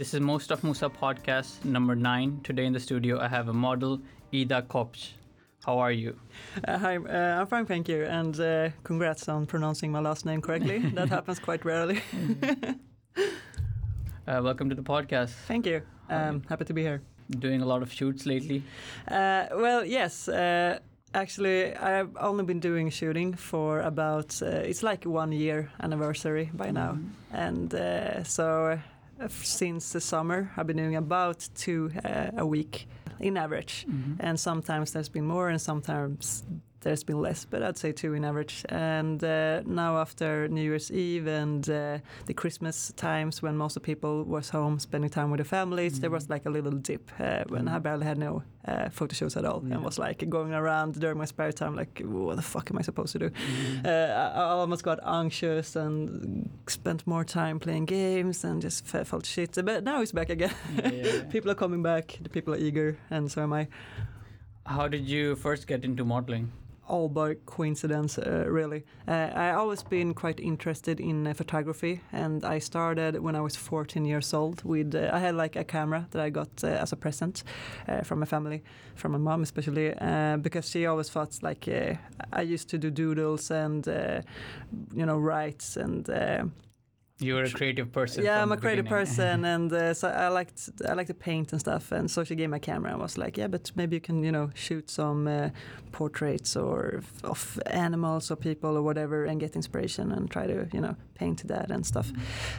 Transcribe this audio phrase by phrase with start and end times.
[0.00, 2.40] This is Most of Musa podcast number nine.
[2.42, 4.00] Today in the studio, I have a model,
[4.32, 5.10] Ida Kopch.
[5.66, 6.18] How are you?
[6.66, 8.04] Uh, hi, uh, I'm fine, thank you.
[8.06, 10.78] And uh, congrats on pronouncing my last name correctly.
[10.94, 12.00] that happens quite rarely.
[14.26, 15.32] Uh, welcome to the podcast.
[15.46, 15.82] thank you.
[16.08, 17.02] Um, happy to be here.
[17.38, 18.62] Doing a lot of shoots lately.
[19.06, 20.28] Uh, well, yes.
[20.28, 20.78] Uh,
[21.12, 26.70] actually, I've only been doing shooting for about, uh, it's like one year anniversary by
[26.70, 26.98] now.
[27.32, 28.78] And uh, so
[29.28, 32.88] since the summer, I've been doing about two uh, a week
[33.18, 33.86] in average.
[34.18, 36.42] and sometimes there's been more and sometimes
[36.82, 38.64] there's been less but i'd say two in average.
[38.68, 43.82] And uh, now after new year's eve and uh, the christmas times when most of
[43.82, 47.44] people was home spending time with their families there was like a little dip uh,
[47.48, 49.62] when i barely had no uh, photo shoots at all.
[49.66, 49.74] Yeah.
[49.76, 52.82] and was like going around during my spare time like what the fuck am i
[52.82, 53.30] supposed to do?
[53.84, 59.24] Uh, I almost got anxious and spent more time playing games and just fe- felt
[59.26, 59.54] shit.
[59.64, 60.54] But now it's back again.
[60.76, 61.22] Yeah, yeah.
[61.30, 63.66] people are coming back the people are eager and so am i.
[64.66, 66.52] How did you first get into modeling?
[66.90, 68.84] All by coincidence, uh, really.
[69.06, 73.56] Uh, I always been quite interested in uh, photography, and I started when I was
[73.56, 74.62] 14 years old.
[74.64, 77.44] With uh, I had like a camera that I got uh, as a present
[77.88, 78.62] uh, from my family,
[78.96, 79.94] from my mom especially,
[80.42, 81.68] because she always thought like
[82.32, 86.08] I used to do doodles and you know writes and.
[87.20, 88.24] You were a creative person.
[88.24, 89.06] yeah, I'm a creative beginning.
[89.06, 91.92] person, and uh, so I liked I like to paint and stuff.
[91.92, 94.22] And so she gave me a camera and was like, "Yeah, but maybe you can,
[94.22, 95.50] you know, shoot some uh,
[95.92, 100.80] portraits or of animals or people or whatever, and get inspiration and try to, you
[100.80, 102.10] know, paint that and stuff."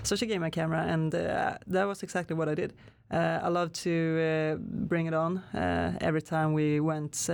[0.04, 2.74] So she gave me a camera, and uh, that was exactly what I did.
[3.10, 7.30] Uh, I love to uh, bring it on uh, every time we went.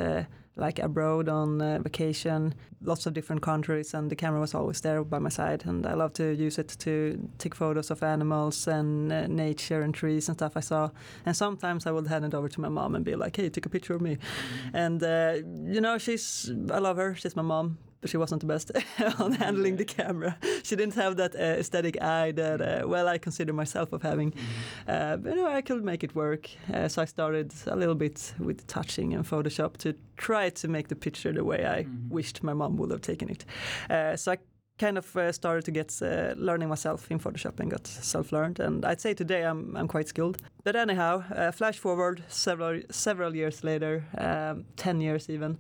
[0.57, 5.03] Like abroad on uh, vacation, lots of different countries, and the camera was always there
[5.03, 5.65] by my side.
[5.65, 9.93] And I love to use it to take photos of animals and uh, nature and
[9.93, 10.89] trees and stuff I saw.
[11.25, 13.67] And sometimes I would hand it over to my mom and be like, "Hey, take
[13.67, 14.17] a picture of me."
[14.73, 15.35] And uh,
[15.73, 17.15] you know, she's I love her.
[17.15, 17.77] She's my mom.
[18.07, 18.71] She wasn't the best
[19.19, 20.37] on handling the camera.
[20.63, 24.33] She didn't have that uh, aesthetic eye that, uh, well, I consider myself of having.
[24.87, 26.49] Uh, but you know, I could make it work.
[26.73, 30.87] Uh, so I started a little bit with touching and Photoshop to try to make
[30.87, 33.45] the picture the way I wished my mom would have taken it.
[33.89, 34.37] Uh, so I
[34.77, 38.59] kind of uh, started to get uh, learning myself in Photoshop and got self-learned.
[38.59, 40.37] And I'd say today I'm I'm quite skilled.
[40.63, 45.57] But anyhow, uh, flash forward several several years later, um, ten years even.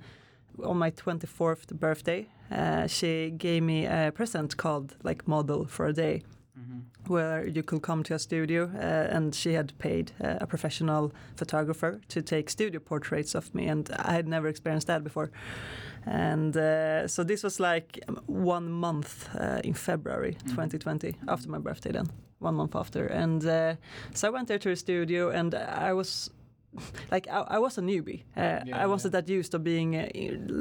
[0.63, 5.93] On my 24th birthday, uh, she gave me a present called like model for a
[5.93, 6.23] day.
[7.07, 11.13] Where you could come to a studio uh, and she had paid uh, a professional
[11.35, 15.29] photographer to take studio portraits of me and i had never experienced that before.
[16.05, 21.91] And uh, so this was like one month uh, in february 2020 after my birthday
[21.91, 23.05] then one month after.
[23.05, 23.75] And uh,
[24.13, 26.29] so i went there to a studio and i was
[27.11, 28.23] like I, I was a newbie.
[28.35, 30.07] Uh, Yeah, I wasn't that used to being uh,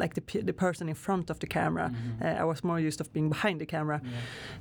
[0.01, 1.91] like the the person in front of the camera.
[2.23, 4.01] Uh, I was more used of being behind the camera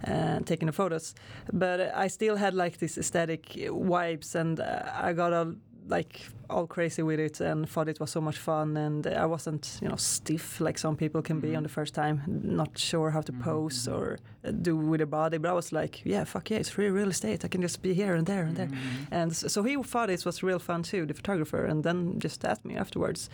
[0.03, 1.15] and taking the photos.
[1.53, 3.43] But uh, I still had like this aesthetic
[3.89, 4.65] vibes, and uh,
[5.09, 5.53] I got all
[5.87, 8.77] like all crazy with it and thought it was so much fun.
[8.77, 12.21] And I wasn't you know stiff like some people can be on the first time,
[12.27, 15.37] not sure how to pose or uh, do with the body.
[15.37, 17.45] But I was like, yeah, fuck yeah, it's free real estate.
[17.45, 18.69] I can just be here and there and there.
[19.11, 22.65] And so he thought it was real fun too, the photographer, and then just asked
[22.65, 23.29] me afterwards,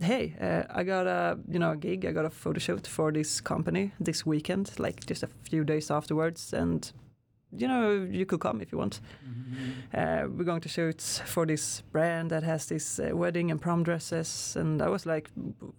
[0.00, 2.04] "Hey, uh, I got a you know a gig.
[2.04, 5.90] I got a photo shoot for this company this weekend, like just a few days
[5.90, 6.92] afterwards, and."
[7.52, 9.00] You know, you could come if you want.
[9.92, 13.82] Uh, we're going to shoot for this brand that has this uh, wedding and prom
[13.82, 15.30] dresses, and I was like,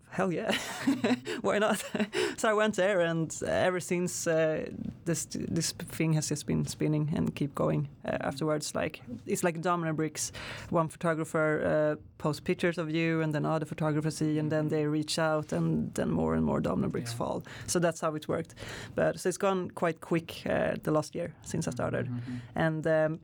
[0.09, 0.51] hell yeah,
[1.41, 1.81] why not?
[2.37, 4.65] so I went there, and ever since uh,
[5.05, 8.75] this this thing has just been spinning and keep going uh, afterwards.
[8.75, 10.31] Like it's like domino bricks.
[10.71, 14.85] One photographer uh, posts pictures of you, and then other photographers see, and then they
[14.87, 17.17] reach out, and then more and more domino bricks Yeah.
[17.17, 17.43] fall.
[17.67, 18.55] So that's how it worked.
[18.95, 22.09] But so it's gone quite quick uh, the last year since I started,
[22.55, 22.85] and.
[22.87, 23.19] Um,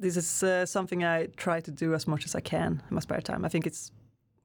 [0.00, 3.00] this is uh, something I try to do as much as I can in my
[3.00, 3.44] spare time.
[3.44, 3.90] I think it's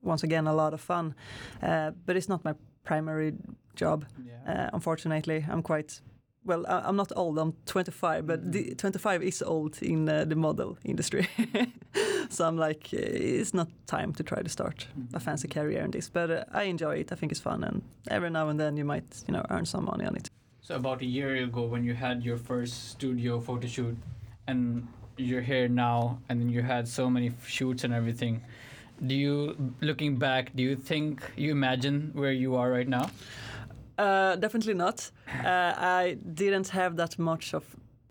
[0.02, 1.14] once again a lot of fun,
[1.62, 3.34] uh, but it's not my primary
[3.76, 4.06] job.
[4.26, 4.54] Yeah.
[4.66, 6.02] Uh, unfortunately, I'm quite
[6.44, 6.66] well.
[6.68, 7.38] I- I'm not old.
[7.38, 11.28] I'm 25, but the 25 is old in uh, the model industry.
[12.30, 12.98] so I'm like, uh,
[13.40, 16.10] it's not time to try to start a fancy career in this.
[16.10, 17.12] But uh, I enjoy it.
[17.12, 19.86] I think it's fun, and every now and then you might, you know, earn some
[19.86, 20.30] money on it.
[20.66, 23.98] So about a year ago, when you had your first studio photo shoot,
[24.48, 24.88] and
[25.18, 28.42] you're here now, and then you had so many shoots and everything.
[29.06, 33.10] Do you, looking back, do you think you imagine where you are right now?
[33.98, 35.12] Uh, definitely not.
[35.28, 37.66] Uh, I didn't have that much of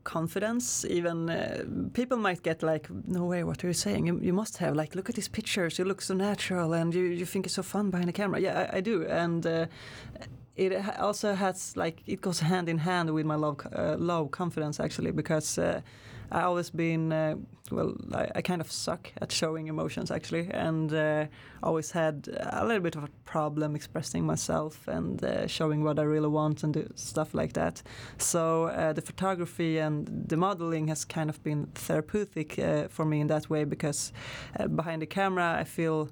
[0.05, 1.63] confidence even uh,
[1.93, 4.97] people might get like no way what are you saying you, you must have like
[4.97, 7.89] look at these pictures you look so natural and you, you think it's so fun
[7.89, 9.67] behind the camera yeah i, I do and uh,
[10.57, 14.81] it also has like it goes hand in hand with my low uh, low confidence
[14.81, 15.81] actually because uh,
[16.31, 17.37] I always been uh,
[17.71, 21.27] well I, I kind of suck at showing emotions actually and uh,
[21.63, 26.03] always had a little bit of a problem expressing myself and uh, showing what I
[26.03, 27.83] really want and stuff like that.
[28.19, 33.21] So uh, the photography and the modeling has kind of been therapeutic uh, for me
[33.21, 34.13] in that way because
[34.75, 36.11] behind the camera I feel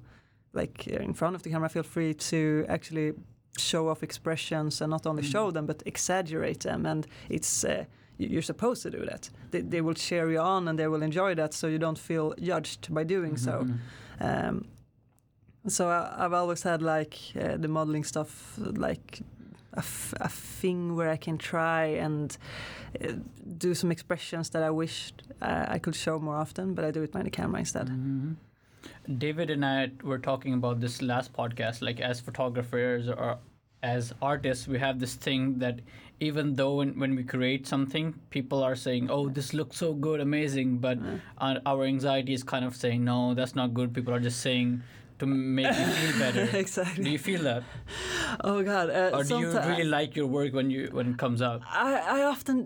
[0.53, 3.13] like in front of the camera I feel free to actually
[3.57, 5.31] show off expressions and not only Mm.
[5.31, 7.83] show them but exaggerate them and it's uh,
[8.17, 11.35] you're supposed to do that they, they will cheer you on and they will enjoy
[11.35, 13.79] that so you don't feel judged by doing so Mhm.
[14.49, 14.65] um,
[15.67, 19.21] so I, I've always had like uh, the modeling stuff like
[19.73, 22.37] a, f- a thing where I can try and
[23.03, 23.13] uh,
[23.57, 27.03] do some expressions that I wished uh, I could show more often but I do
[27.03, 28.35] it behind the camera instead Mhm.
[29.17, 31.81] David and I were talking about this last podcast.
[31.81, 33.37] Like, as photographers or
[33.83, 35.79] as artists, we have this thing that
[36.19, 40.19] even though when, when we create something, people are saying, "Oh, this looks so good,
[40.19, 41.17] amazing," but Yeah.
[41.39, 44.83] our, our anxiety is kind of saying, "No, that's not good." People are just saying
[45.21, 46.57] to make you feel better.
[46.65, 47.63] exactly Do you feel that,
[48.43, 51.41] oh god uh, or do you really like your work when you when it comes
[51.41, 51.61] out?
[51.87, 52.57] I, I often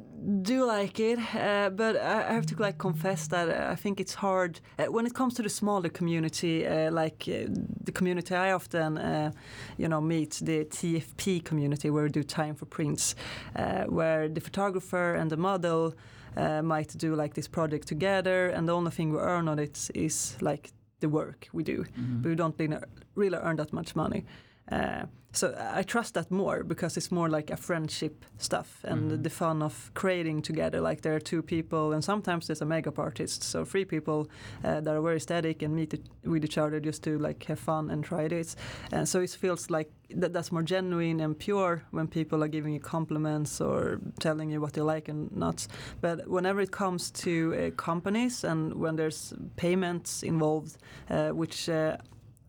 [0.42, 4.16] do like it, uh, but I have to like confess that uh, I think it's
[4.16, 7.48] hard uh, when it comes to the smaller community, uh, like uh,
[7.84, 9.31] the community I often, uh,
[9.78, 13.16] you know, meet the TFP community where we do time for prints,
[13.56, 15.94] uh, where the photographer and the model
[16.38, 19.90] uh, might do like this project together, and the only thing we earn on it
[19.94, 22.21] is like the work we do Mhm.
[22.21, 22.57] but we don't
[23.15, 24.24] really earn that much money.
[24.71, 29.23] Uh, so I trust that more because it's more like a friendship stuff and Mhm.
[29.23, 30.79] the fun of creating together.
[30.79, 34.29] Like there are two people, and sometimes there's a makeup artist, so three people
[34.63, 37.59] uh, that are very static and meet it- with each other just to like have
[37.59, 38.56] fun and try this.
[38.94, 39.89] And so it feels like
[40.21, 44.62] that that's more genuine and pure when people are giving you compliments or telling you
[44.62, 45.67] what they like and not.
[46.01, 50.77] But whenever it comes to uh, companies and when there's payments involved,
[51.09, 51.67] uh, which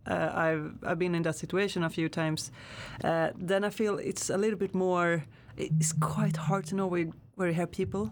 [0.06, 2.50] uh, uh, I've I've been in that situation a few times.
[3.04, 5.24] Uh, then I feel it's a little bit more.
[5.56, 8.10] It's quite hard to know where where you have people.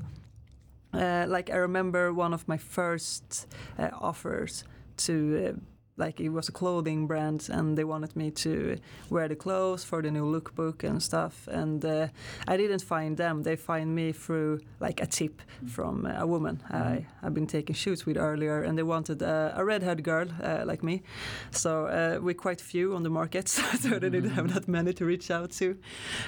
[0.92, 3.46] Uh, like I remember one of my first
[3.78, 4.64] uh, offers
[4.96, 5.60] to.
[5.96, 8.78] Like it was a clothing brand and they wanted me to
[9.10, 12.08] wear the clothes for the new lookbook and stuff and uh,
[12.48, 13.42] i didn't find them.
[13.42, 17.76] They find me through like a tip from uh, a woman I, i've been taking
[17.76, 21.02] shoots with earlier and they wanted uh, a redhead girl uh, like me.
[21.50, 25.04] So uh, we're quite few on the market so they didn't have that many to
[25.04, 25.78] reach out to.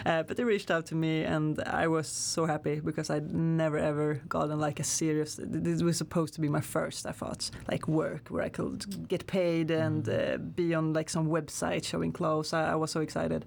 [0.04, 3.78] Uh, but they reached out to me and i was so happy because i'd never
[3.78, 7.88] ever gotten like a serious this was supposed to be my first i thought like
[7.88, 12.52] work where i could get paid and uh, be on like some website showing clothes.
[12.52, 13.44] I, I was so excited.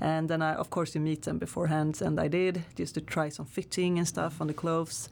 [0.00, 3.28] And then i of course you meet them beforehand and i did just to try
[3.28, 5.08] some fitting and stuff on the clothes.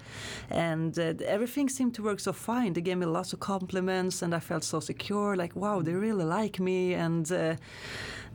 [0.50, 2.72] And uh, everything seemed to work so fine.
[2.72, 6.24] They gave me lots of compliments and i felt so secure like wow they really
[6.24, 6.94] like me.
[6.94, 7.56] And uh,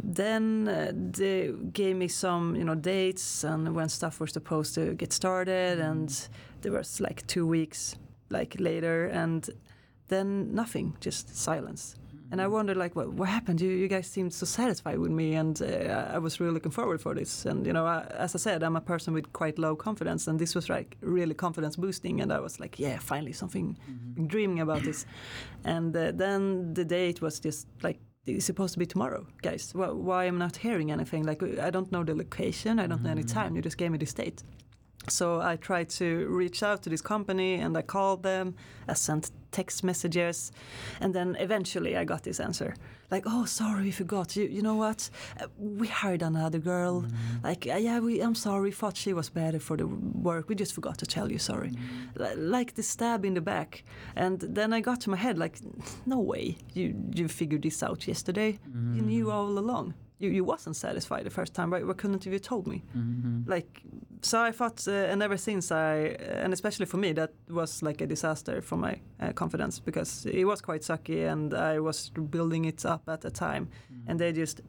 [0.04, 4.94] then uh, they gave me some you know dates and when stuff was supposed to
[4.94, 6.28] get started and
[6.62, 7.96] there was like two weeks
[8.30, 9.50] like later and
[10.08, 11.96] then nothing just silence
[12.32, 13.60] and I wondered, like, what, what happened?
[13.62, 17.02] You, you guys seemed so satisfied with me, and uh, I was really looking forward
[17.02, 17.46] for this.
[17.46, 20.40] And you know, I, as I said, I'm a person with quite low confidence, and
[20.40, 22.22] this was like really confidence boosting.
[22.22, 23.78] And I was like, yeah, finally something.
[24.16, 25.06] Been dreaming about this.
[25.66, 28.00] And uh, then the date was just like.
[28.28, 29.72] It's supposed to be tomorrow, guys.
[29.74, 31.24] Why, why am I not hearing anything?
[31.24, 33.56] Like I don't know the location, I don't know any time.
[33.56, 34.44] You just gave me this date.
[35.10, 38.54] So I tried to reach out to this company and I called them.
[38.88, 40.52] I sent text messages,
[41.02, 42.74] and then eventually I got this answer,
[43.12, 44.36] like, "Oh, sorry, we forgot.
[44.36, 45.10] You, you know what?
[45.42, 47.06] Uh, we hired another girl.
[47.44, 48.22] Like, uh, yeah, we.
[48.22, 48.62] I'm sorry.
[48.64, 49.86] We thought she was better for the
[50.24, 50.50] work.
[50.50, 51.40] We just forgot to tell you.
[51.40, 51.72] Sorry."
[52.16, 53.84] Li- Like the stab in the back,
[54.16, 55.58] and then I got to my head, like,
[56.06, 56.58] "No way.
[56.74, 58.60] You you figured this out yesterday.
[58.96, 61.86] You knew all along." You, you wasn't satisfied the first time, right?
[61.88, 62.84] Why couldn't you have told me?
[62.96, 63.48] Mhm.
[63.48, 63.82] like
[64.24, 68.04] so i thought uh, and ever since i and especially for me that was like
[68.04, 72.66] a disaster for my uh, confidence because it was quite sucky and i was building
[72.66, 73.68] it up at the time
[74.08, 74.62] and they just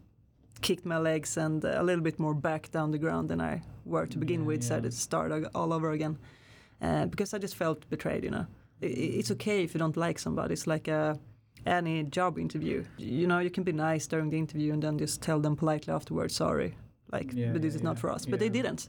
[0.62, 4.06] kicked my legs and a little bit more back down the ground than i were
[4.06, 4.82] to begin Yeah, with so i yeah.
[4.82, 6.16] had to start all over again
[6.80, 8.46] uh, because i just felt betrayed you know
[8.82, 11.18] I- I- it's okay if you don't like somebody it's like a
[11.66, 15.20] any job interview you know you can be nice during the interview and then just
[15.22, 16.74] tell them politely afterwards sorry
[17.12, 18.88] like Yeah, but this yeah, is not for us but they didn't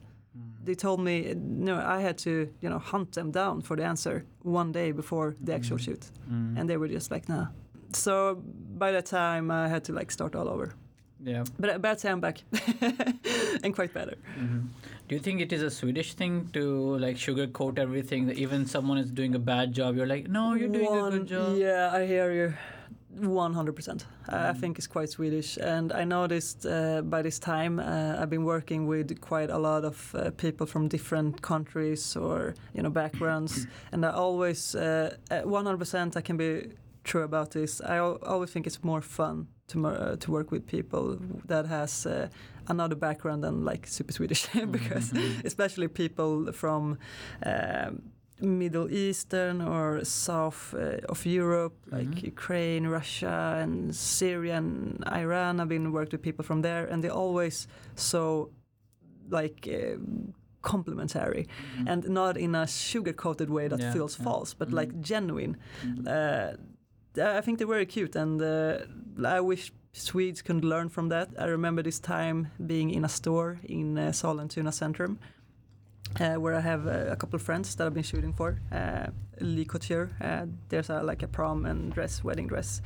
[0.66, 1.34] they told me
[1.68, 2.30] no, I had to
[2.62, 5.84] you know hunt them down for the answer one day before the actual Mm.
[5.86, 6.58] shoot, Mm.
[6.60, 7.46] and they were just like nah.
[7.92, 8.42] So
[8.80, 10.74] by that time I had to like start all over.
[11.26, 11.44] yeah.
[11.60, 12.38] But but I'd say I'm back
[13.64, 14.16] and quite better.
[14.38, 14.60] hmm
[15.14, 18.26] Do you think it is a Swedish thing to like sugarcoat everything?
[18.26, 21.28] That even someone is doing a bad job, you're like, no, you're doing a good
[21.28, 21.56] job.
[21.56, 22.54] Yeah, I hear you.
[23.22, 24.06] 100%.
[24.28, 24.60] I I Mm.
[24.60, 25.58] think it's quite Swedish.
[25.74, 29.86] And I noticed uh, by this time, uh, I've been working with quite a lot
[29.86, 33.68] of uh, people from different countries or, you know, backgrounds.
[33.92, 34.82] and I always, uh,
[35.30, 36.72] uh, 100% I can be
[37.04, 37.82] true about this.
[37.82, 41.18] I always think it's more fun to, uh, to work with people
[41.48, 42.30] that has uh,
[42.68, 44.48] another background than like super Swedish.
[44.72, 45.46] because Mhm.
[45.46, 46.98] especially people from
[47.46, 48.02] um,
[48.42, 52.24] Middle Eastern or South uh, of Europe, like Mhm.
[52.34, 55.60] Ukraine, Russia, and Syria and Iran.
[55.60, 58.50] I've been worked with people from there, and they're always so
[59.30, 59.68] like.
[59.68, 59.98] Uh,
[60.66, 61.90] complementary Mhm.
[61.92, 64.24] and not in a sugar-coated way that Yeah, feels yeah.
[64.24, 64.74] false but Mhm.
[64.80, 65.58] like genuine
[66.08, 66.54] uh,
[67.38, 68.78] I think they're very cute, and uh,
[69.38, 71.30] I wish Swedes could learn from that.
[71.38, 75.18] I remember this time being in a store in uh, Sollentuna Centrum,
[76.20, 78.60] uh, where I have uh, a couple of friends that I've been shooting for.
[78.72, 79.08] Uh,
[79.68, 82.82] Couture, uh, there's a, like a prom and dress, wedding dress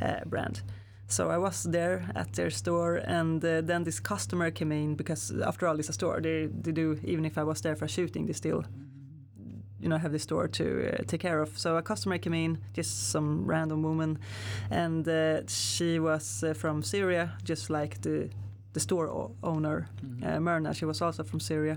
[0.00, 0.62] uh, brand.
[1.08, 5.32] So I was there at their store, and uh, then this customer came in because
[5.44, 6.20] after all, it's a store.
[6.20, 8.64] They, they do even if I was there for shooting, they still
[9.82, 11.58] you know have the store to uh, take care of.
[11.58, 14.18] So a customer came in, just some random woman,
[14.70, 18.28] and uh, she was uh, from Syria, just like the
[18.74, 20.24] the store o- owner, Mhm.
[20.36, 20.72] uh, Myrna.
[20.74, 21.76] She was also from Syria,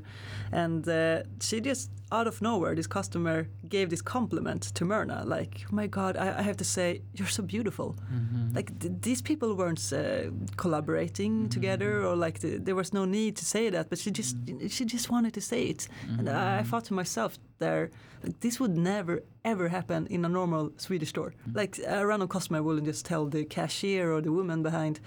[0.51, 5.53] and uh, she just out of nowhere, this customer gave this compliment to Myrna, like,
[5.71, 8.55] "Oh my God, I, I have to say, you're so beautiful." Mhm.
[8.57, 11.49] Like th- these people weren't uh, collaborating Mhm.
[11.55, 14.35] together, or like th- there was no need to say that, but she just
[14.69, 15.87] she just wanted to say it.
[16.19, 16.67] And I, I Mhm.
[16.69, 17.89] thought to myself there,
[18.23, 21.31] like, this would never ever happen in a normal Swedish store.
[21.47, 21.55] Mm.
[21.61, 24.99] Like a random customer wouldn't just tell the cashier or the woman behind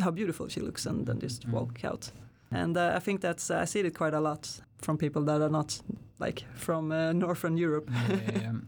[0.00, 1.52] how beautiful she looks and then just Mm.
[1.52, 2.10] walk out.
[2.50, 5.50] And uh, I think that's I see it quite a lot from people that are
[5.50, 5.80] not
[6.18, 7.90] like from uh, Northern Europe.
[8.32, 8.52] Yeah.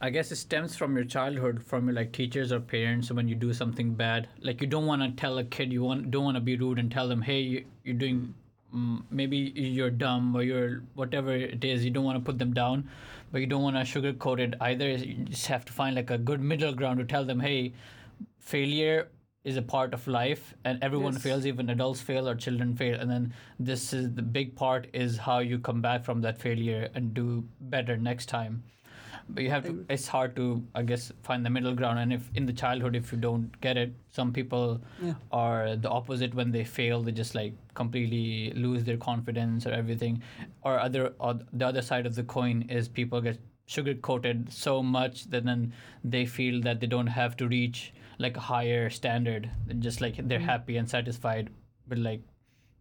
[0.00, 3.12] I guess it stems from your childhood, from your like teachers or parents.
[3.12, 6.10] When you do something bad, like you don't want to tell a kid, you want
[6.10, 8.34] don't want to be rude and tell them, hey, you, you're doing,
[8.74, 11.84] mm, maybe you're dumb or you're whatever it is.
[11.84, 12.88] You don't want to put them down,
[13.30, 14.90] but you don't want to sugarcoat it either.
[14.90, 17.72] You just have to find like a good middle ground to tell them, hey,
[18.40, 19.08] failure
[19.44, 21.22] is a part of life and everyone Yes.
[21.22, 25.16] fails even adults fail or children fail and then this is the big part is
[25.16, 28.62] how you come back from that failure and do better next time
[29.30, 32.28] but you have to it's hard to i guess find the middle ground and if
[32.34, 35.14] in the childhood if you don't get it some people Yeah.
[35.30, 40.22] are the opposite when they fail they just like completely lose their confidence or everything
[40.62, 44.82] or other or the other side of the coin is people get sugar coated so
[44.82, 49.50] much that then they feel that they don't have to reach like a higher standard
[49.70, 50.46] and just like they're Mm.
[50.54, 51.50] happy and satisfied
[51.88, 52.22] with like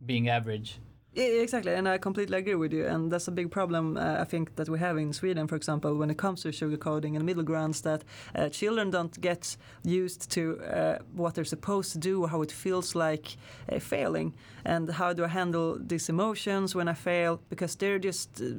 [0.06, 0.79] being average
[1.17, 2.86] Yeah, exactly, and I completely agree with you.
[2.86, 5.96] And that's a big problem uh, I think that we have in Sweden, for example,
[5.98, 7.82] when it comes to sugarcoating and middle grounds.
[7.82, 8.03] That
[8.36, 12.51] uh, children don't get used to uh, what they're supposed to do, or how it
[12.51, 13.38] feels like
[13.72, 17.39] uh, failing, and how do I handle these emotions when I fail?
[17.50, 18.53] Because they're just uh,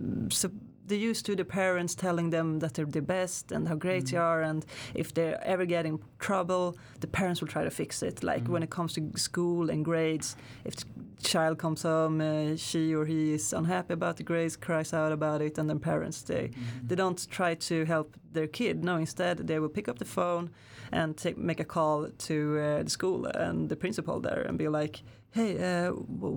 [0.88, 4.16] they're used to the parents telling them that they're the best and how great they
[4.16, 4.22] Mhm.
[4.22, 4.64] are, and
[4.94, 8.22] if they ever get in trouble, the parents will try to fix it.
[8.22, 8.52] Like Mhm.
[8.52, 10.84] when it comes to school and grades, if the
[11.22, 15.40] child comes home, uh, she or he is unhappy about the grades, cries out about
[15.42, 16.50] it, and then parents they
[16.88, 18.84] they don't try to help their kid.
[18.84, 20.50] No, instead they will pick up the phone
[20.92, 24.68] and take, make a call to uh, the school and the principal there and be
[24.68, 25.02] like,
[25.38, 25.92] "Hey, uh,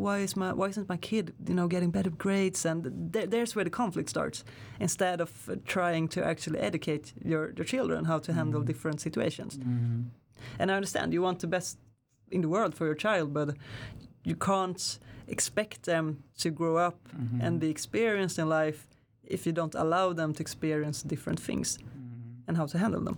[0.06, 3.56] why is my why isn't my kid you know getting better grades?" And th- there's
[3.56, 4.44] where the conflict starts.
[4.80, 8.68] Instead of uh, trying to actually educate your your children how to handle Mhm.
[8.68, 9.58] different situations.
[9.58, 10.04] Mhm.
[10.60, 11.78] And I understand you want the best
[12.32, 13.48] in the world for your child, but
[14.26, 17.44] you can't expect them to grow up Mhm.
[17.46, 18.88] and be experienced in life
[19.24, 22.48] if you don't allow them to experience different things Mhm.
[22.48, 23.18] and how to handle them.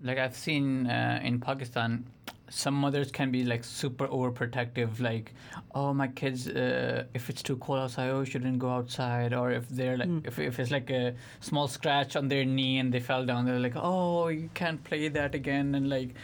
[0.00, 2.04] like I've seen uh, in Pakistan,
[2.50, 5.34] some mothers can be like super overprotective, like,
[5.74, 9.50] oh my kids, uh, if it's too cold outside, oh, you shouldn't go outside, or
[9.50, 10.26] if they're like, Mm.
[10.26, 13.60] if if it's like a small scratch on their knee and they fell down, they're
[13.60, 16.14] like, oh, you can't play that again, and like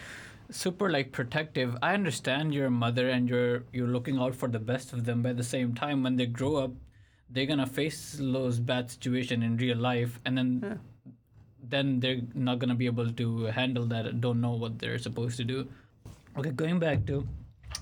[0.50, 1.76] super like protective.
[1.82, 5.22] I understand you're a mother and you're you're looking out for the best of them,
[5.22, 6.72] but at the same time, when they grow up,
[7.30, 10.76] they're gonna face those bad situation in real life, and then Yeah.
[11.76, 15.36] then they're not gonna be able to handle that and don't know what they're supposed
[15.38, 15.66] to do.
[16.36, 17.26] Okay, going back to,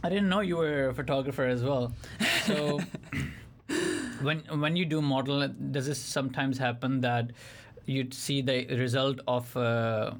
[0.02, 1.92] I didn't know you were a photographer as well.
[2.44, 2.80] So,
[4.22, 7.30] when when you do model, does this sometimes happen that
[7.86, 10.12] you'd see the result of uh,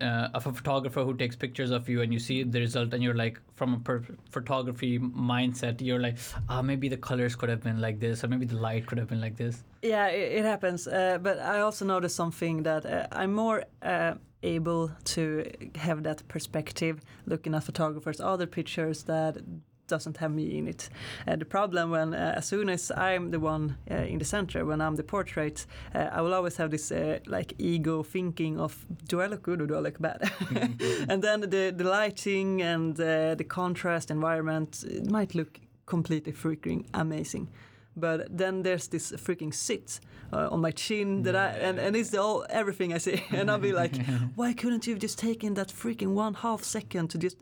[0.00, 3.02] uh, of a photographer who takes pictures of you, and you see the result, and
[3.02, 6.18] you're like, from a per- photography mindset, you're like,
[6.48, 9.08] ah, maybe the colors could have been like this, or maybe the light could have
[9.08, 9.62] been like this.
[9.82, 10.86] Yeah, it, it happens.
[10.86, 16.26] Uh, but I also noticed something that uh, I'm more uh, able to have that
[16.28, 19.38] perspective looking at photographers' other pictures that
[19.86, 20.88] doesn't have me in it.
[21.26, 24.64] Uh, the problem when uh, as soon as I'm the one uh, in the center,
[24.64, 28.86] when I'm the portrait, uh, I will always have this uh, like ego thinking of
[29.08, 30.30] do I look good or do I look bad?
[31.08, 36.86] and then the the lighting and uh, the contrast environment it might look completely freaking
[36.94, 37.48] amazing.
[37.96, 40.00] But then there's this freaking sit
[40.32, 43.58] uh, on my chin that I and, and it's all everything I see, and I'll
[43.58, 43.96] be like,
[44.34, 47.36] why couldn't you have just taken that freaking one half second to just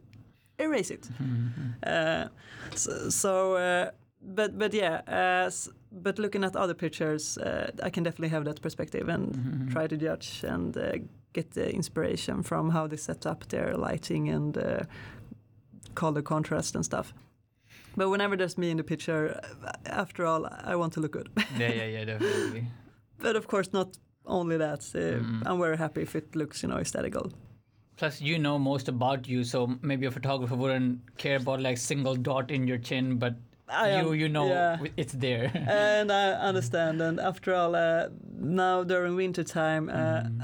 [0.58, 1.08] erase it?
[1.84, 2.28] Uh,
[2.76, 3.90] so, so uh,
[4.20, 5.50] but but yeah, uh,
[5.90, 9.96] but looking at other pictures, uh, I can definitely have that perspective and try to
[9.96, 10.92] judge and uh,
[11.32, 14.86] get the inspiration from how they set up their lighting and
[15.94, 17.12] color contrast and stuff.
[17.96, 21.28] But whenever there's me in the picture, uh, after all, I want to look good.
[21.58, 22.66] yeah, yeah, yeah, definitely.
[23.18, 23.96] but of course, not
[24.26, 24.80] only that.
[24.94, 25.42] Uh, Mm.
[25.46, 27.32] I'm very happy if it looks, you know, aesthetical.
[27.96, 32.16] Plus, you know most about you, so maybe a photographer wouldn't care about like single
[32.16, 33.34] dot in your chin, but
[33.80, 34.78] am- you you know yeah.
[34.96, 35.50] it's there.
[35.68, 37.00] and I understand.
[37.02, 39.94] And after all, uh, now during winter time, uh,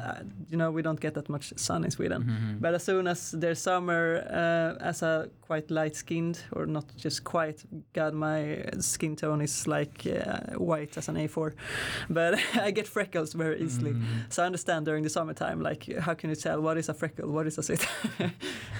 [0.00, 2.22] uh, you know, we don't get that much sun in Sweden.
[2.24, 2.60] Mhm.
[2.60, 7.24] But as soon as there's summer, uh, as a quite light skinned, or not just
[7.24, 11.52] quite, God, my skin tone is like uh, white as an A4.
[12.10, 12.34] But
[12.66, 13.92] I get freckles very easily.
[13.92, 14.04] Mhm.
[14.32, 17.30] So I understand during the summertime, like, how can you tell what is a freckle,
[17.32, 17.86] what is a zit?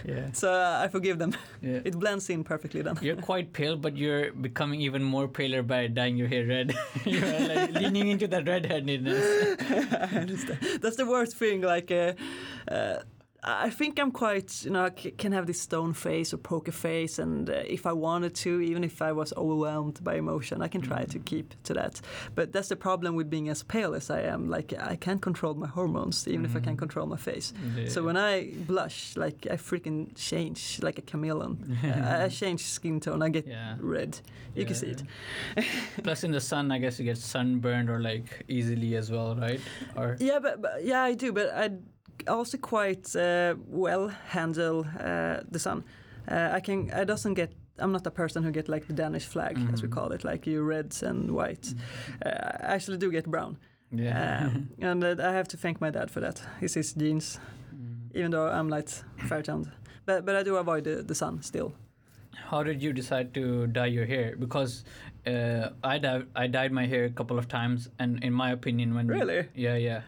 [0.05, 0.33] Yeah.
[0.33, 0.49] so
[0.85, 1.33] I forgive them.
[1.63, 1.81] yeah.
[1.85, 2.97] It blends in perfectly then.
[3.03, 6.75] You're quite pale, but you're becoming even more paler by dyeing your hair red.
[7.05, 9.61] you're like leaning into that redheadedness.
[10.13, 10.59] I understand.
[10.81, 11.63] That's the worst thing.
[11.63, 12.13] Like, uh,
[12.71, 13.01] uh,
[13.45, 17.21] I think I'm quite, you know, I can have this stone face or poker face,
[17.21, 20.81] and uh, if I wanted to, even if I was overwhelmed by emotion, I can
[20.81, 22.01] try to keep to that.
[22.35, 24.49] But that's the problem with being as pale as I am.
[24.51, 26.79] Like, I can't control my hormones, even if I can Mhm.
[26.79, 27.53] control my face.
[27.77, 27.89] Yeah.
[27.89, 31.79] So when I blush, like I freaking change like a chameleon.
[31.85, 33.23] I, I change skin tone.
[33.23, 33.77] I get Yeah.
[33.79, 34.21] red.
[34.57, 35.03] You can see it.
[36.03, 39.61] Plus, in the sun, I guess you get sunburned or like easily as well, right?
[39.97, 41.33] Or Yeah, but, but yeah, I do.
[41.33, 41.71] But I
[42.27, 45.85] also quite uh, well handle uh, the sun.
[46.31, 46.91] Uh, I can.
[46.93, 47.53] I doesn't get.
[47.79, 49.93] I'm not a person who get like the Danish flag, as we Mhm.
[49.95, 51.75] call it, like you reds and whites.
[52.27, 53.57] Uh, I actually do get brown,
[53.93, 54.47] yeah.
[54.47, 56.43] um, and uh, I have to thank my dad for that.
[56.61, 57.41] It's his genes,
[57.75, 58.17] Mm.
[58.19, 58.89] even though I'm like
[59.29, 59.67] fair toned.
[60.07, 61.73] But but I do avoid the, the sun still.
[62.51, 64.35] How did you decide to dye your hair?
[64.39, 64.85] Because
[65.27, 68.95] uh, I dyed I dyed my hair a couple of times, and in my opinion,
[68.95, 69.47] when Really?
[69.55, 70.01] yeah, yeah.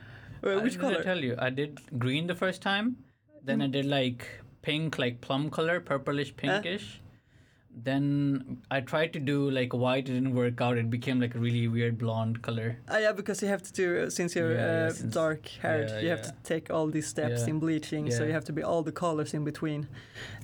[0.43, 0.99] Uh, I- which did color?
[1.01, 2.97] I tell you, I did green the first time,
[3.43, 4.27] then I did like
[4.63, 7.00] pink, like plum color, purplish pinkish.
[7.85, 10.77] Then I tried to do like white, it didn't work out.
[10.79, 12.77] It became like a really weird blonde color.
[12.89, 15.49] Ah, yeah, because you have to do uh, since you're Yeah, yeah, uh, since- dark
[15.63, 17.51] haired, yeah, you have to take all these steps Yeah.
[17.51, 18.11] in bleaching.
[18.11, 19.89] So you have to be all the colors in between.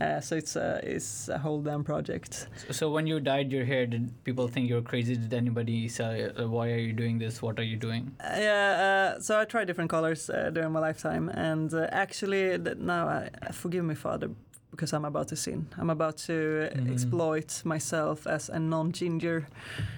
[0.00, 2.48] Uh, so it's uh, it's a whole damn project.
[2.66, 5.16] So, so when you dyed your hair, did people think you're crazy?
[5.16, 7.42] Did anybody say, uh, "Why are you doing this?
[7.42, 10.80] What are you doing?" Uh, yeah, uh, so I tried different colors uh, during my
[10.80, 14.30] lifetime, and uh, actually th- now I forgive me, Father,
[14.70, 15.66] because I'm about to sin.
[15.78, 16.32] I'm about to
[16.74, 16.90] Mhm.
[16.92, 19.46] exploit myself as a non-ginger.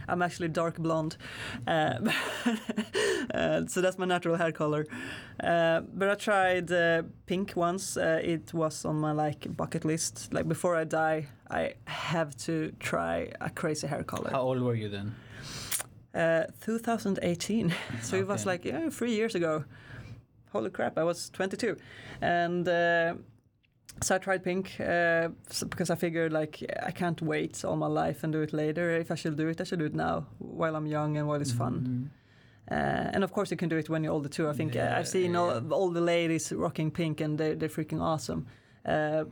[0.09, 1.17] I'm actually dark blonde,
[1.67, 1.99] uh,
[3.35, 4.87] uh, so that's my natural hair color.
[5.43, 7.97] Uh, but I tried uh, pink once.
[7.97, 10.33] Uh, it was on my like bucket list.
[10.33, 14.31] Like before I die, I have to try a crazy hair color.
[14.31, 15.15] How old were you then?
[16.15, 17.73] Uh, 2018.
[18.03, 19.65] so it was like yeah, three years ago.
[20.53, 20.97] Holy crap!
[20.99, 21.77] I was 22,
[22.23, 23.15] and uh,
[24.01, 25.29] so I tried pink uh,
[25.69, 28.91] because I figured like I can't wait all my life and do it later.
[28.97, 31.41] If I should do it, I should do it now while I'm young and while
[31.41, 31.75] it's fun.
[31.81, 32.09] Mhm.
[32.71, 34.49] Uh, and of course, you can do it when you're older too.
[34.49, 35.71] I think uh, Yeah, I've seen all, yeah.
[35.77, 38.47] all the ladies rocking pink, and they're, they're freaking awesome.
[38.85, 39.25] Uh,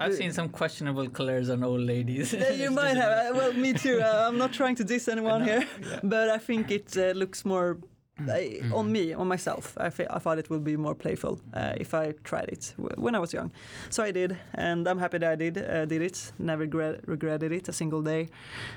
[0.00, 2.32] I've the- seen some questionable colors on old ladies.
[2.32, 3.12] You might have.
[3.12, 4.00] Uh, well, me too.
[4.06, 6.00] Uh, I'm not trying to diss anyone No, here, yeah.
[6.02, 7.78] but I think it uh, looks more
[8.18, 8.32] uh,
[8.74, 8.90] on Mhm.
[8.90, 9.76] me, on myself.
[9.78, 13.14] I, I thought it would be more playful uh, if I tried it w- when
[13.14, 13.50] I was young.
[13.90, 16.32] So I did, and I'm happy that I did uh, did it.
[16.38, 18.28] Never regret, regretted it a single day.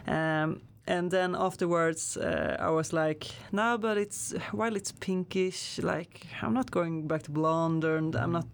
[0.08, 6.26] Um, and then afterwards, uh, I was like, no, but it's while it's pinkish, like
[6.42, 8.48] I'm not going back to blonde, and I'm not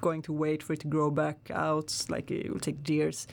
[0.00, 1.92] going to wait for it to grow back out.
[2.08, 3.26] Like it will take years.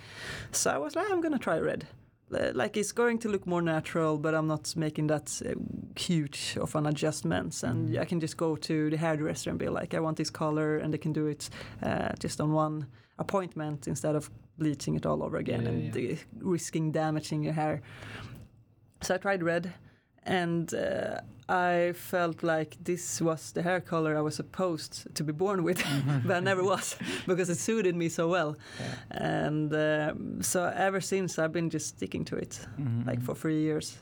[0.51, 1.85] So I was like, I'm gonna try red.
[2.29, 5.53] Like it's going to look more natural, but I'm not making that uh,
[5.95, 8.01] huge of an adjustments, and Mhm.
[8.01, 10.91] I can just go to the hairdresser and be like, I want this color, and
[10.93, 11.49] they can do it
[11.83, 12.85] uh, just on one
[13.19, 16.13] appointment instead of bleaching it all over again Yeah, and yeah.
[16.13, 17.81] uh, risking damaging your hair.
[19.01, 19.73] So I tried red,
[20.23, 25.31] and uh, I felt like this was the hair color I was supposed to be
[25.31, 25.83] born with,
[26.25, 26.95] but I never was
[27.27, 28.55] because it suited me so well.
[29.11, 33.05] And um, so ever since, I've been just sticking to it, Mhm.
[33.07, 33.97] like for three years.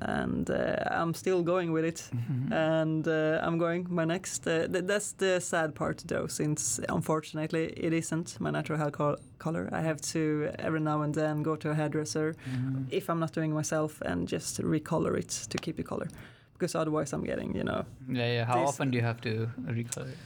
[0.00, 2.52] And uh, I'm still going with it, Mhm.
[2.52, 4.46] and uh, I'm going my next.
[4.46, 9.16] Uh, th- that's the sad part, though, since unfortunately it isn't my natural hair col-
[9.38, 9.68] color.
[9.72, 12.86] I have to every now and then go to a hairdresser Mhm.
[12.90, 16.06] if I'm not doing myself and just recolor it to keep the color,
[16.58, 18.44] because otherwise I'm getting, you know, Yeah, yeah.
[18.44, 20.08] How often do you have to recolor?
[20.08, 20.16] it?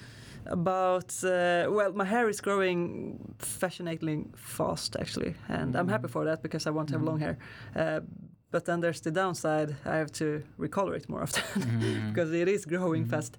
[0.46, 6.10] about uh, well my hair is growing fascinatingly fast actually and i'm happy Mhm.
[6.10, 7.22] for that because i want to have long Mhm.
[7.22, 7.36] hair
[7.76, 8.00] uh,
[8.50, 12.08] but then there's the downside i have to recolor it more often Mhm.
[12.08, 13.10] because it is growing Mhm.
[13.10, 13.36] fast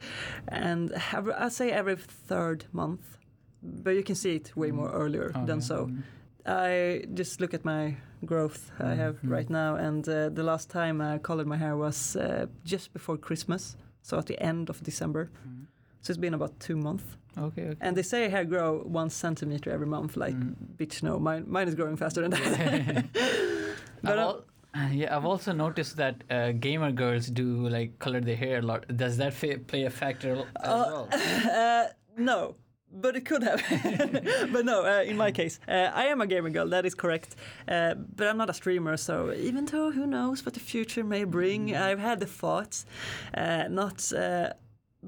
[0.47, 0.93] and
[1.37, 1.97] i'd say every
[2.29, 3.17] third month
[3.83, 5.01] but you can see it way more Mhm.
[5.01, 5.45] earlier Okay.
[5.45, 6.03] than so Mhm.
[6.45, 7.95] i just look at my
[8.25, 9.31] growth i have Mhm.
[9.37, 13.17] right now and uh, the last time i colored my hair was uh, just before
[13.17, 15.65] christmas so at the end of december Mhm.
[16.01, 17.03] so it's been about two months
[17.37, 17.77] Okay, okay.
[17.81, 20.15] and they say hair grow one centimeter every month.
[20.15, 20.53] Like, Mm.
[20.77, 23.05] bitch, no, mine, mine is growing faster than that.
[24.03, 24.45] But uh, al-
[24.91, 28.85] yeah, I've also noticed that uh, gamer girls do like color their hair a lot.
[28.95, 31.07] Does that fa- play a factor as uh, well?
[31.11, 31.85] uh,
[32.17, 32.55] no,
[33.01, 33.61] but it could have.
[34.53, 36.67] but no, uh, in my case, uh, I am a gamer girl.
[36.69, 37.35] That is correct.
[37.67, 41.23] Uh, but I'm not a streamer, so even though who knows what the future may
[41.25, 41.81] bring, Mm.
[41.81, 42.85] I've had the thoughts,
[43.37, 44.11] uh, not.
[44.13, 44.49] Uh,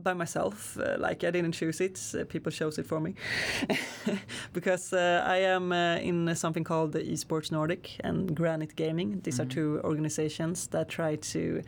[0.04, 2.28] by myself, uh, like I didn't choose it.
[2.28, 3.14] People chose it for me,
[4.54, 9.22] because uh, I am uh, in something called the Esports Nordic and Granite Gaming.
[9.24, 9.54] These are Mhm.
[9.54, 11.62] two organizations that try to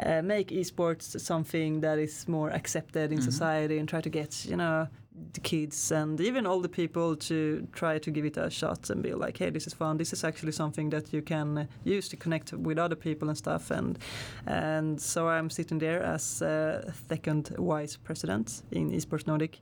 [0.00, 3.22] uh, make esports something that is more accepted in Mhm.
[3.24, 4.86] society and try to get you know
[5.32, 9.14] the kids and even older people to try to give it a shot and be
[9.14, 9.96] like hey this is fun.
[9.96, 13.38] This is actually something that you can uh, use to connect with other people and
[13.38, 13.70] stuff.
[13.70, 13.98] And
[14.46, 19.60] and so i'm sitting there as uh, second vice president in esports nordic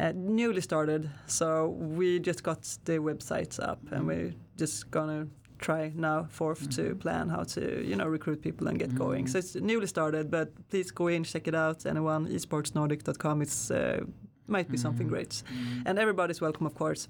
[0.00, 1.10] uh, newly started.
[1.26, 5.26] So we just got the website up and we're just gonna
[5.58, 7.00] try now forth to Mhm.
[7.00, 9.24] plan how to you know recruit people and get going.
[9.26, 9.28] Mhm.
[9.30, 12.26] so it's newly started but please go in check it out anyone.
[12.28, 14.00] Esportsnordic.com it's uh,
[14.48, 15.10] might be something Mhm.
[15.10, 15.82] great Mhm.
[15.86, 17.08] and everybody's welcome of course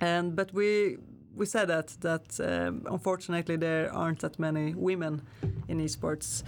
[0.00, 0.98] and but we
[1.36, 5.22] we said that that um, unfortunately there aren't that many women
[5.68, 6.42] in esports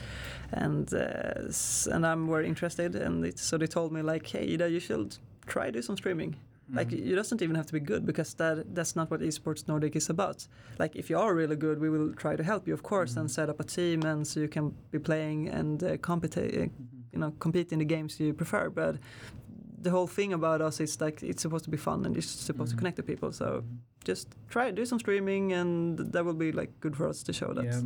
[0.52, 4.68] and uh, and I'm very interested and it, so they told me like hey Ida
[4.68, 6.35] you should try do some streaming
[6.74, 7.12] like Mhm.
[7.12, 10.11] it doesn't even have to be good because that that's not what esports nordic is
[10.11, 13.14] about like if you are really good we will try to help you of course
[13.14, 13.20] Mhm.
[13.20, 16.42] and set up a team and so you can be playing and uh, compete uh,
[16.42, 16.70] Mhm.
[17.12, 18.96] you know compete in the games you prefer but
[19.83, 22.71] the whole thing about us is like it's supposed to be fun and it's supposed
[22.71, 22.75] Mhm.
[22.77, 23.47] to connect to people so
[24.11, 27.53] just try do some streaming and that will be like good for us to show
[27.59, 27.83] that Yeah.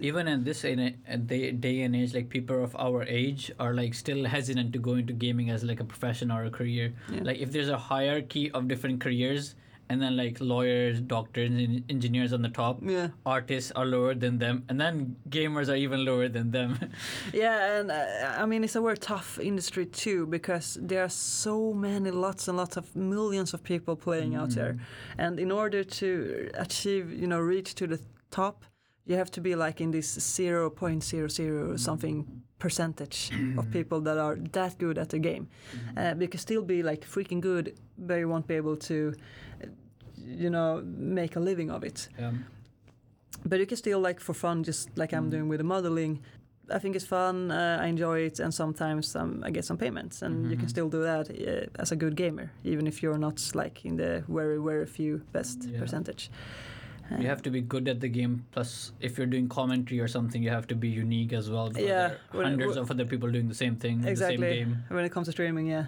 [0.00, 3.50] Even in this in a, a day, day and age, like people of our age
[3.58, 6.92] are like still hesitant to go into gaming as like a profession or a career.
[7.10, 7.22] Yeah.
[7.28, 9.54] Like if there's a hierarchy of different careers,
[9.88, 13.08] and then like lawyers, doctors, and engineers on the top, yeah.
[13.26, 16.78] Artists are lower than them, and then gamers are even lower than them.
[17.32, 18.04] yeah and uh,
[18.38, 22.56] i mean it's a very tough industry too because there are so many lots and
[22.56, 24.74] lots of millions of people playing out there.
[24.74, 24.80] Mm.
[25.18, 28.64] and in order to achieve you know reach to the top
[29.04, 34.78] you have to be like in this 0.00 something percentage of people that are that
[34.78, 35.48] good at the game.
[35.96, 39.12] Uh, you can still be like freaking good but you won't be able to
[40.26, 42.44] you know make a living of it Um,
[43.44, 45.30] but you can still like for fun just like i'm Mm.
[45.30, 46.20] doing with the modeling
[46.70, 50.22] i think it's fun uh, i enjoy it and sometimes um, i get some payments
[50.22, 50.70] and you can Mhm.
[50.70, 54.22] still do that uh, as a good gamer even if you're not like in the
[54.28, 55.80] very very few best Yeah.
[55.80, 56.30] percentage
[57.20, 58.34] you have to be good at the game.
[58.52, 61.70] Plus, if you're doing commentary or something, you have to be unique as well.
[61.74, 64.10] Yeah, there are when- hundreds wh- of other people doing the same thing, in the
[64.10, 64.76] exactly same game.
[64.88, 65.86] when it comes to streaming yeah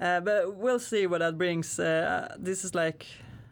[0.00, 3.06] uh, but we'll see what that brings uh, this is like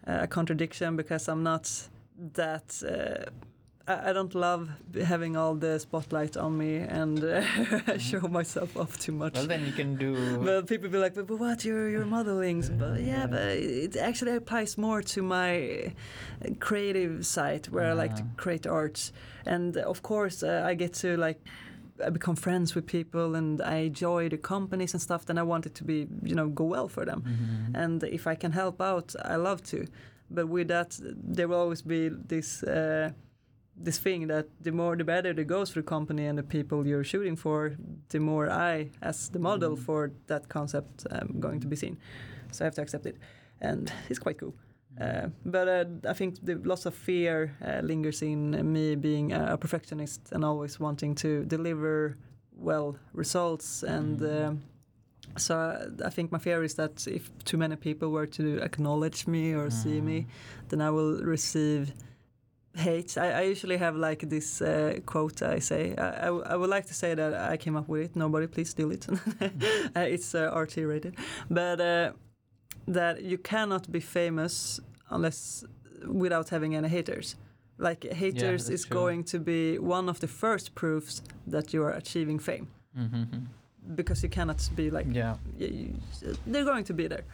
[0.07, 1.71] a contradiction because i'm not
[2.35, 3.31] that uh,
[3.89, 4.69] I I don't love
[5.05, 9.35] having all the spotlight on me and uh, show myself off too much.
[9.35, 10.39] Well, then you can do.
[10.39, 11.65] But people be like, but, but what?
[11.65, 12.63] You're you're modeling.
[12.79, 15.93] But yeah, but it actually applies more to my
[16.61, 18.37] creative side where I like to Ah.
[18.37, 19.13] create art,
[19.47, 21.41] and of course uh, I get to like.
[22.07, 25.25] I become friends with people and I enjoy the companies and stuff.
[25.25, 27.23] Then I want it to be, you know, go well for them.
[27.23, 27.83] Mhm.
[27.85, 29.87] And if I can help out, I love to.
[30.35, 30.99] but with that,
[31.35, 32.63] there will always be this.
[32.63, 33.11] Uh,
[33.85, 36.87] this thing that the more the better it goes for the company and the people
[36.87, 37.73] you're shooting for,
[38.09, 39.79] the more I, as the model Mm.
[39.85, 41.97] for that concept, am going to be seen.
[42.51, 43.17] So I have to accept it,
[43.61, 44.55] and it's quite cool.
[45.01, 49.57] Uh, but uh, I think the lots of fear uh, lingers in me being a
[49.57, 52.17] perfectionist and always wanting to deliver
[52.57, 53.83] well results.
[53.83, 54.59] And Mm.
[55.39, 55.55] so
[56.05, 59.71] I think my fear is that if too many people were to acknowledge me or
[59.71, 60.69] see me, Mm.
[60.69, 61.93] then I will receive
[62.77, 63.17] hate.
[63.19, 65.95] I, I usually have like this uh, quote I say.
[65.97, 68.17] I would like to say that I came up with it.
[68.17, 69.07] Nobody, please steal it.
[69.97, 71.17] uh, it's uh, RT rated.
[71.51, 72.13] But uh,
[72.87, 75.65] that you cannot be famous unless
[76.07, 77.37] without having any haters.
[77.79, 78.95] Like haters that's is true.
[79.01, 82.67] going to be one of the first proofs that you are achieving fame
[82.97, 83.47] Mhm.
[83.97, 85.37] because you cannot be like Yeah.
[85.59, 85.71] y-
[86.23, 87.25] y- they're going to be there.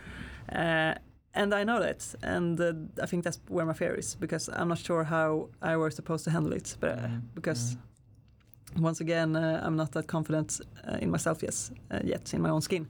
[0.52, 0.94] Uh,
[1.34, 4.68] and I know that, and uh, I think that's where my fear is because I'm
[4.68, 6.76] not sure how I was supposed to handle it.
[6.80, 7.20] But uh, Mhm.
[7.34, 8.82] because Mhm.
[8.82, 12.50] once again, uh, I'm not that confident uh, in myself yes, uh, yet, in my
[12.50, 12.86] own skin.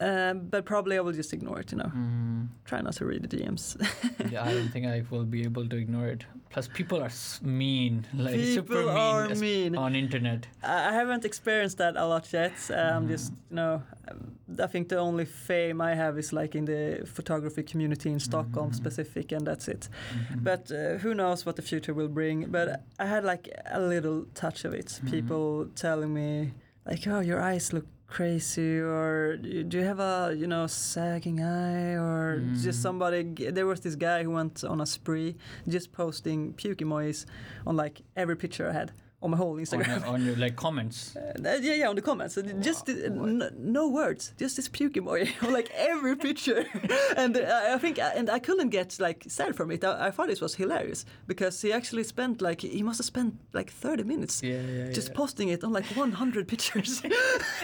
[0.00, 1.90] Uh, but probably I will just ignore it, you know.
[1.94, 2.48] Mhm.
[2.64, 3.76] Try not to read the DMs.
[4.32, 6.24] yeah, I don't think I will be able to ignore it.
[6.50, 7.10] Plus, people are
[7.42, 9.76] mean, like super mean, are mean.
[9.76, 10.46] on internet.
[10.62, 12.52] I haven't experienced that a lot yet.
[12.70, 13.08] I'm Mm.
[13.08, 14.32] just, you know, um,
[14.64, 18.70] I think the only fame I have is like in the photography community in Stockholm
[18.70, 18.74] Mhm.
[18.76, 19.88] specific, and that's it.
[20.14, 20.44] Mhm.
[20.44, 22.46] But uh, who knows what the future will bring?
[22.50, 22.68] But
[23.00, 25.00] I had like a little touch of it.
[25.10, 26.52] People telling me
[26.86, 31.94] like, "Oh, your eyes look crazy," or "Do you have a you know sagging eye?"
[31.94, 32.62] Or Mm.
[32.62, 33.22] just somebody.
[33.56, 35.36] There was this guy who went on a spree,
[35.68, 37.26] just posting puke emojis
[37.66, 40.00] on like every picture I had on my whole on, Instagram.
[40.00, 41.16] your, on your like comments.
[41.48, 42.36] Uh, yeah, yeah, on the comments.
[42.36, 46.64] And Just uh, n- no words, just this puke emoji on like every picture.
[47.16, 49.82] and uh, I think, and I couldn't get like sad from it.
[49.84, 53.34] I, I thought it was hilarious because he actually spent like he must have spent
[53.52, 55.14] like 30 minutes Yeah, yeah, just yeah.
[55.14, 57.02] posting it on like 100 pictures.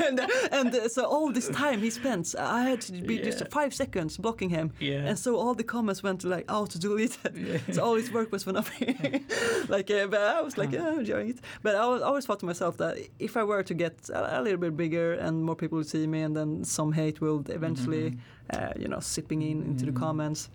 [0.07, 0.21] and
[0.53, 4.17] and uh, so all this time he spent, I had to be just five seconds
[4.19, 4.73] blocking him.
[4.81, 5.07] Yeah.
[5.09, 7.35] And so all the comments went like auto deleted.
[7.37, 7.59] Yeah.
[7.75, 9.25] so all his work was for nothing.
[9.69, 11.39] like, uh, but I was like, yeah, I'm enjoying it.
[11.63, 14.61] But I always thought to myself that if I were to get a, a little
[14.61, 18.19] bit bigger and more people would see me, and then some hate will eventually, Mhm.
[18.55, 20.01] uh, you know, sipping in into the Mhm.
[20.01, 20.51] comments.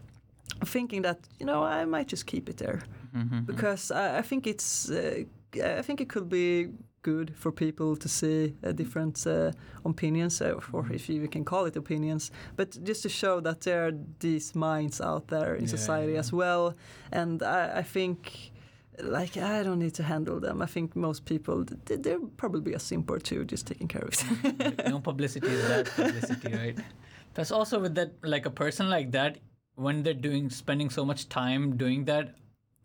[0.66, 2.80] Thinking that you know I might just keep it there
[3.16, 3.46] Mhm.
[3.46, 5.24] because I, I think it's uh,
[5.80, 6.70] I think it could be
[7.02, 9.52] good for people to see uh, different uh,
[9.86, 10.96] opinions, uh, or Mhm.
[10.96, 15.00] if you can call it opinions, but just to show that there are these minds
[15.02, 16.20] out there in Yeah, society yeah.
[16.20, 16.74] as well.
[17.12, 18.49] And I, I think,
[19.04, 20.62] like, I don't need to handle them.
[20.62, 24.14] I think most people, th- they're probably a simp or two just taking care of
[24.14, 24.86] it.
[24.90, 26.78] No publicity is bad publicity, right?
[27.34, 29.38] Plus, also with that, like a person like that,
[29.76, 32.36] when they're doing spending so much time doing that,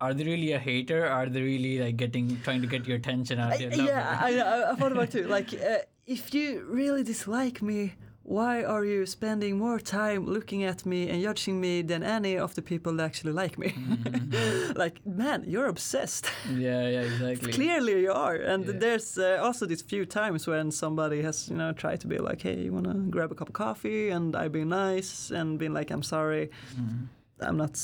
[0.01, 1.07] are they really a hater?
[1.07, 3.39] Are they really like getting trying to get your attention?
[3.39, 5.27] out of they a yeah, I, I, I thought about it too.
[5.39, 7.95] Like, uh, if you really dislike me,
[8.27, 12.55] why are you spending more time looking at me and judging me than any of
[12.55, 13.69] the people that actually like me?
[13.69, 14.77] Mhm.
[14.83, 16.31] like, man, you're obsessed.
[16.49, 17.53] yeah, yeah, exactly.
[17.53, 18.35] Clearly, you are.
[18.37, 18.79] And Yeah.
[18.79, 22.41] there's uh, also these few times when somebody has, you know, tried to be like,
[22.43, 24.09] hey, you wanna grab a cup of coffee?
[24.11, 27.09] And I've been nice and been like, I'm sorry, Mhm.
[27.41, 27.79] I'm not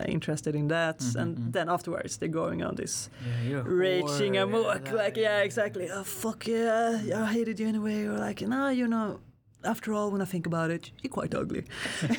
[0.00, 0.98] uh, interested in that.
[1.00, 1.52] Mhm, And mhm.
[1.52, 3.10] then afterwards, they're going on this
[3.50, 4.86] Yeah, raging amok.
[4.86, 5.90] yeah, Like, yeah, exactly.
[5.90, 8.04] Oh, fuck yeah, I hated you anyway.
[8.06, 9.18] Or like, no you know,
[9.64, 11.64] after all, when I think about it, you're quite ugly.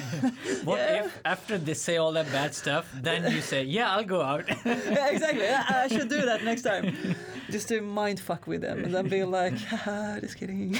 [0.63, 1.05] What Yeah.
[1.05, 4.45] if after they say all that bad stuff, then you say, "Yeah, I'll go out."
[4.65, 5.47] yeah, exactly.
[5.47, 6.95] I, I should do that next time.
[7.49, 10.79] Just to mind fuck with them and then be like, haha, just kidding.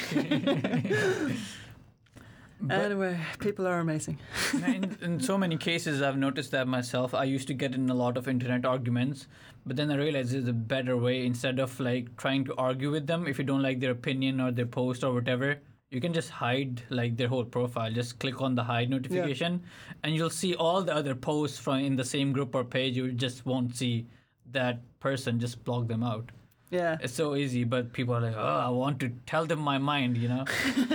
[2.63, 4.19] But- anyway, people are amazing.
[4.53, 7.13] in, in so many cases, I've noticed that myself.
[7.15, 9.27] I used to get in a lot of internet arguments,
[9.65, 11.25] but then I realized there's a better way.
[11.25, 14.51] Instead of like trying to argue with them, if you don't like their opinion or
[14.51, 15.57] their post or whatever,
[15.91, 17.91] you can just hide like their whole profile.
[17.91, 19.61] Just click on the hide notification,
[20.03, 22.95] and you'll see all the other posts from in the same group or page.
[22.95, 24.05] You just won't see
[24.51, 25.39] that person.
[25.39, 26.29] Just block them out.
[26.69, 26.97] Yeah.
[27.01, 30.15] It's so easy, but people are like, oh, I want to tell them my mind,
[30.17, 30.45] you know?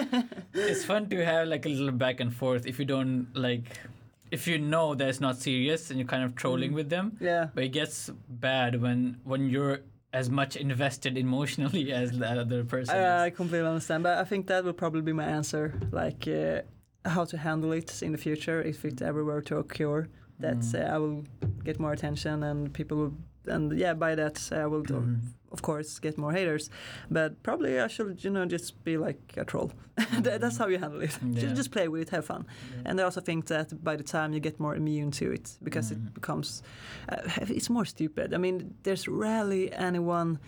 [0.55, 3.65] it's fun to have like a little back and forth if you don't like,
[4.31, 6.77] if you know that it's not serious and you're kind of trolling Mm.
[6.77, 7.19] with them.
[7.21, 7.49] Yeah.
[7.55, 9.81] But it gets bad when when you're
[10.12, 12.97] as much invested emotionally as the other person.
[12.97, 15.75] I, I completely understand, but I think that will probably be my answer.
[15.92, 16.62] Like uh,
[17.09, 20.09] how to handle it in the future if it ever were to occur.
[20.38, 20.75] That Mm.
[20.75, 21.25] uh, I will
[21.64, 23.14] get more attention and people will
[23.47, 25.19] and yeah, by that I will do, Mhm.
[25.53, 26.71] Of course get more haters.
[27.11, 29.71] But probably I should you know just be like a troll.
[30.23, 31.19] That- That's how you handle it.
[31.23, 31.41] Yeah.
[31.43, 32.45] Just just play with it, have fun.
[32.85, 35.91] And I also think that by the time you get more immune to it, because
[35.91, 35.97] Mhm.
[36.07, 36.63] it becomes,
[37.09, 37.17] uh,
[37.57, 38.33] it's more stupid.
[38.35, 40.39] I mean, there's rarely anyone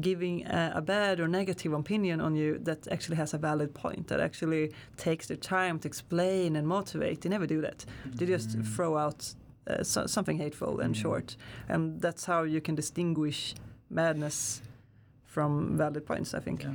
[0.00, 4.06] giving a, a bad or negative opinion on you that actually has a valid point,
[4.06, 7.20] that actually takes the time to explain and motivate.
[7.20, 7.84] They never do that.
[8.16, 8.64] They just Mm.
[8.76, 9.34] throw out
[9.66, 11.02] uh, so, something hateful and Mm.
[11.02, 11.36] short.
[11.68, 13.54] And that's how you can distinguish
[13.92, 14.62] madness
[15.24, 16.62] from valid points, I think.
[16.62, 16.70] Yeah.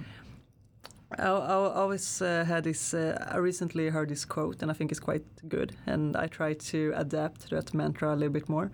[1.18, 2.94] I, I always uh, had this.
[2.94, 5.76] Uh, I recently heard this quote, and I think it's quite good.
[5.86, 8.72] And I try to adapt that mantra a little bit more,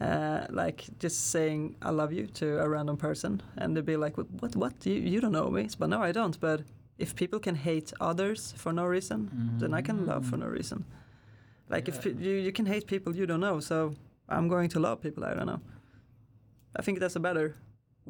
[0.00, 4.18] uh, like just saying "I love you" to a random person, and they'd be like,
[4.18, 4.26] "What?
[4.40, 4.56] What?
[4.56, 4.86] what?
[4.86, 6.38] You, you don't know me?" But no, I don't.
[6.38, 6.60] But
[6.98, 10.84] if people can hate others for no reason, then I can love for no reason.
[11.70, 12.12] Like if Yeah.
[12.12, 13.94] pe- you you can hate people you don't know, so
[14.28, 15.60] I'm going to love people I don't know.
[16.78, 17.54] I think that's a better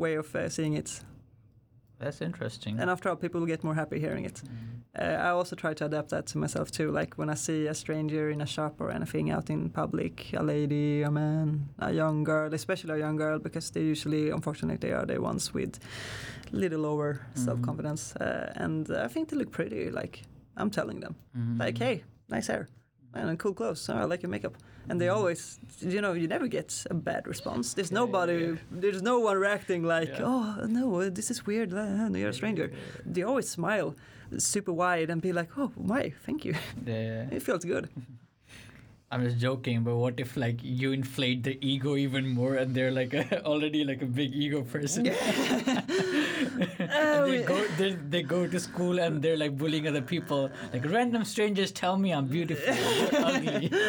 [0.00, 1.00] way of uh, seeing it.
[1.98, 2.80] That's interesting.
[2.80, 4.42] And after all, people will get more happy hearing it.
[4.42, 4.48] Mm.
[4.98, 6.90] Uh, I also try to adapt that to myself too.
[6.90, 10.42] Like when I see a stranger in a shop or anything out in public, a
[10.42, 14.94] lady, a man, a young girl, especially a young girl, because they usually, unfortunately, they
[14.94, 15.78] are the ones with
[16.52, 17.38] little lower Mhm.
[17.44, 19.90] self-confidence, uh, and I think they look pretty.
[19.90, 20.22] Like
[20.56, 21.58] I'm telling them, Mhm.
[21.60, 22.66] like, hey, nice hair.
[23.14, 23.88] And cool clothes.
[23.88, 24.56] Oh, I like your makeup.
[24.88, 27.74] And they always, you know, you never get a bad response.
[27.74, 28.54] There's nobody, yeah.
[28.70, 30.24] there's no one reacting like, Yeah.
[30.24, 31.70] oh no, this is weird.
[31.72, 32.72] You're a stranger
[33.04, 33.94] they always smile
[34.38, 36.54] super wide and be like, "Oh, my, thank you."
[36.86, 37.26] Yeah.
[37.30, 37.88] It feels good.
[39.12, 42.92] I'm just joking, but what if like you inflate the ego even more and they're
[42.92, 45.08] like a, already like a big ego person?
[45.08, 45.82] And
[46.58, 50.50] Uh, they go they, they go to school and they're like bullying other people.
[50.72, 52.74] Like random strangers tell me I'm beautiful,
[53.24, 53.70] ugly.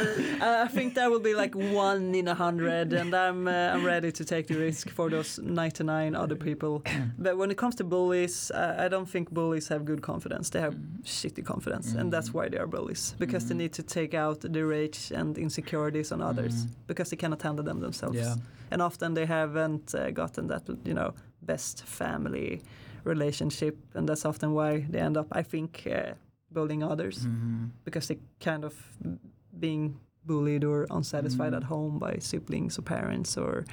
[0.41, 3.85] Uh, I think that will be like one in a hundred, and I'm uh, I'm
[3.85, 6.81] ready to take the risk for those 99 other people.
[7.19, 10.49] But when it comes to bullies, uh, I don't think bullies have good confidence.
[10.49, 12.33] They have shitty confidence, and that's Mm.
[12.33, 13.57] why they are bullies because they Mm.
[13.63, 16.69] need to take out the rage and insecurities on others Mm.
[16.87, 18.17] because they cannot handle them themselves.
[18.17, 18.35] Yeah.
[18.73, 21.13] and often they haven't uh, gotten that you know
[21.51, 22.61] best family
[23.03, 26.13] relationship and that's often why they end up i think uh,
[26.53, 27.69] bullying others Mhm.
[27.85, 28.73] because they kind of
[29.59, 31.57] being bullied or unsatisfied Mm.
[31.57, 33.65] at home by siblings or parents or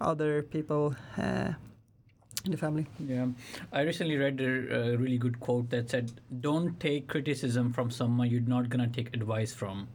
[0.00, 1.50] other people uh,
[2.44, 3.26] in the family Yeah,
[3.72, 6.06] I recently read a, a really good quote that said,
[6.40, 9.88] "Don't take criticism from someone you're not gonna take advice from."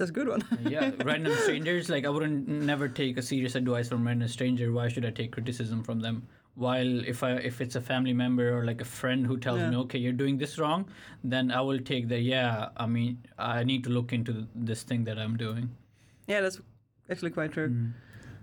[0.00, 0.42] That's a good one
[0.74, 1.88] yeah, random strangers.
[1.94, 4.72] Like I wouldn't never take a serious advice from random stranger.
[4.76, 6.22] Why should I take criticism from them?
[6.66, 9.70] While if I if it's a family member or like a friend who tells Yeah.
[9.70, 10.86] me, okay, you're doing this wrong,
[11.34, 12.70] then I will take the yeah.
[12.76, 14.34] I mean, I need to look into
[14.70, 15.70] this thing that I'm doing.
[16.32, 16.58] yeah that's
[17.14, 17.92] actually quite true Mm.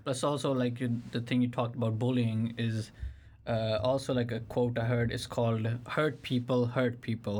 [0.04, 2.90] Plus, also like you, the thing you talked about bullying is
[3.54, 7.38] uh, also like a quote I heard is called "hurt people hurt people."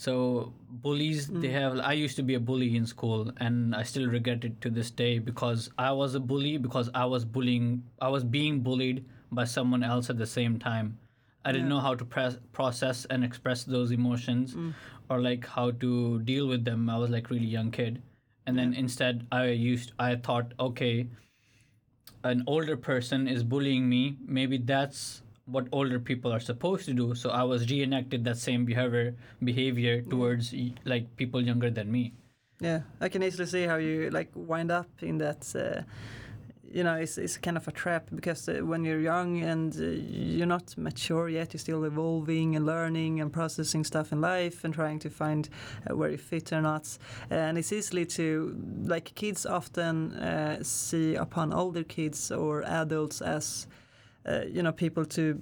[0.00, 1.56] So bullies, they Mm.
[1.60, 1.72] have.
[1.86, 4.90] I used to be a bully in school, and I still regret it to this
[5.00, 7.66] day because I was a bully because I was bullying.
[8.00, 9.04] I was being bullied
[9.40, 10.96] by someone else at the same time.
[11.44, 14.72] I didn't know how to press, process and express those emotions, Mm.
[15.10, 15.92] or like how to
[16.32, 16.88] deal with them.
[16.88, 18.00] I was like really young kid,
[18.46, 19.92] and then instead I used.
[20.08, 20.94] I thought, okay,
[22.34, 24.16] an older person is bullying me.
[24.40, 27.14] Maybe that's what older people are supposed to do.
[27.14, 32.12] So I was reenacted that same behavior behavior towards like people younger than me.
[32.60, 35.42] Yeah, I can easily see how you like wind up in that.
[35.54, 35.82] Uh,
[36.72, 39.82] you know, it's, it's kind of a trap because uh, when you're young and uh,
[39.82, 44.72] you're not mature yet, you're still evolving and learning and processing stuff in life and
[44.72, 45.48] trying to find
[45.90, 46.96] uh, where you fit or not.
[47.28, 53.66] And it's easily to, like, kids often uh, see upon older kids or adults as,
[54.26, 55.40] you know, people to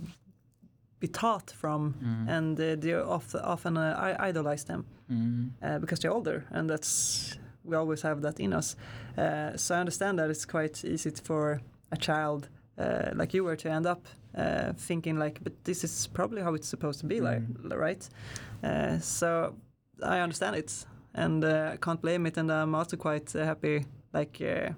[1.00, 2.28] be taught from, Mm.
[2.28, 5.50] and uh, they often, often uh, I- idolize them Mm.
[5.62, 8.76] uh, because they're older, and that's we always have that in us.
[9.16, 11.60] Uh, so I understand that it's quite easy for
[11.92, 14.06] a child uh, like you were to end up
[14.38, 17.42] uh, thinking like, but this is probably how it's supposed to be, like,
[17.76, 18.08] right?
[18.62, 19.54] Uh, so
[20.02, 23.84] I understand it, and uh, I can't blame it, and I'm also quite uh, happy,
[24.12, 24.40] like.
[24.40, 24.72] Uh,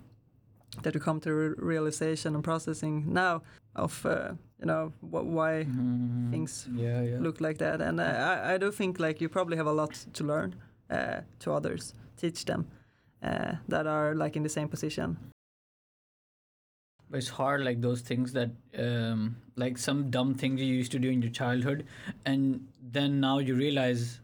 [0.83, 3.43] that you come to re- realization and processing now
[3.81, 6.31] of uh, you know wh- why Mm.
[6.31, 7.19] things Yeah, yeah.
[7.21, 7.81] look like that.
[7.81, 10.55] And uh, I, I do think like you probably have a lot to learn
[10.91, 12.65] uh, to others, teach them
[13.23, 15.17] uh, that are like in the same position.
[17.13, 21.11] It's hard, like those things that, um, like some dumb things you used to do
[21.11, 21.85] in your childhood,
[22.25, 24.21] and then now you realize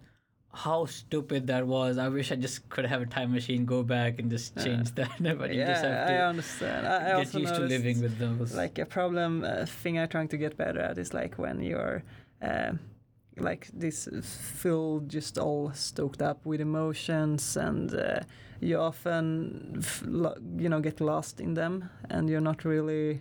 [0.57, 1.99] how stupid that was.
[1.99, 4.65] I wish I just could have a time machine, go back and just Yeah.
[4.65, 5.11] change that.
[5.39, 6.87] but you yeah, just have I to understand.
[6.87, 8.55] I, I get also used to living with those.
[8.55, 12.03] Like a problem uh, thing I'm trying to get better at is like when you're
[12.41, 12.73] uh,
[13.39, 14.09] like this
[14.61, 18.21] full, just all stoked up with emotions, and uh,
[18.61, 19.83] you often
[20.59, 23.21] you know get lost in them, and you're not really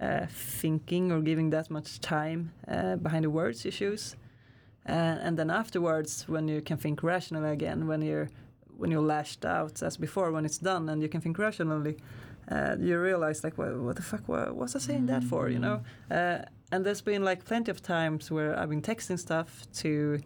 [0.00, 0.26] uh,
[0.60, 4.14] thinking or giving that much time uh, behind the words you choose.
[4.88, 8.28] Uh, and then afterwards, when you can think rationally again, when you're
[8.76, 11.98] when you're lashed out as before, when it's done, and you can think rationally,
[12.50, 15.50] uh, you realize like, what, what the fuck what was I saying that for?
[15.50, 15.82] You know.
[16.10, 16.38] Uh,
[16.72, 20.20] and there's been like plenty of times where I've been texting stuff to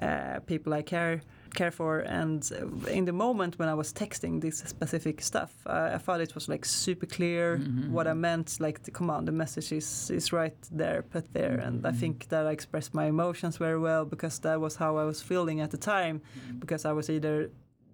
[0.00, 1.20] uh, people I care
[1.54, 2.50] care for, and
[2.88, 6.48] in the moment when I was texting this specific stuff, uh, I thought it was
[6.48, 7.90] like super clear Mhm.
[7.90, 8.56] what I meant.
[8.60, 12.00] Like, the, come on, the message is is right there, put there, and I Mhm.
[12.00, 15.60] think that I expressed my emotions very well because that was how I was feeling
[15.60, 16.20] at the time.
[16.58, 17.50] Because I was either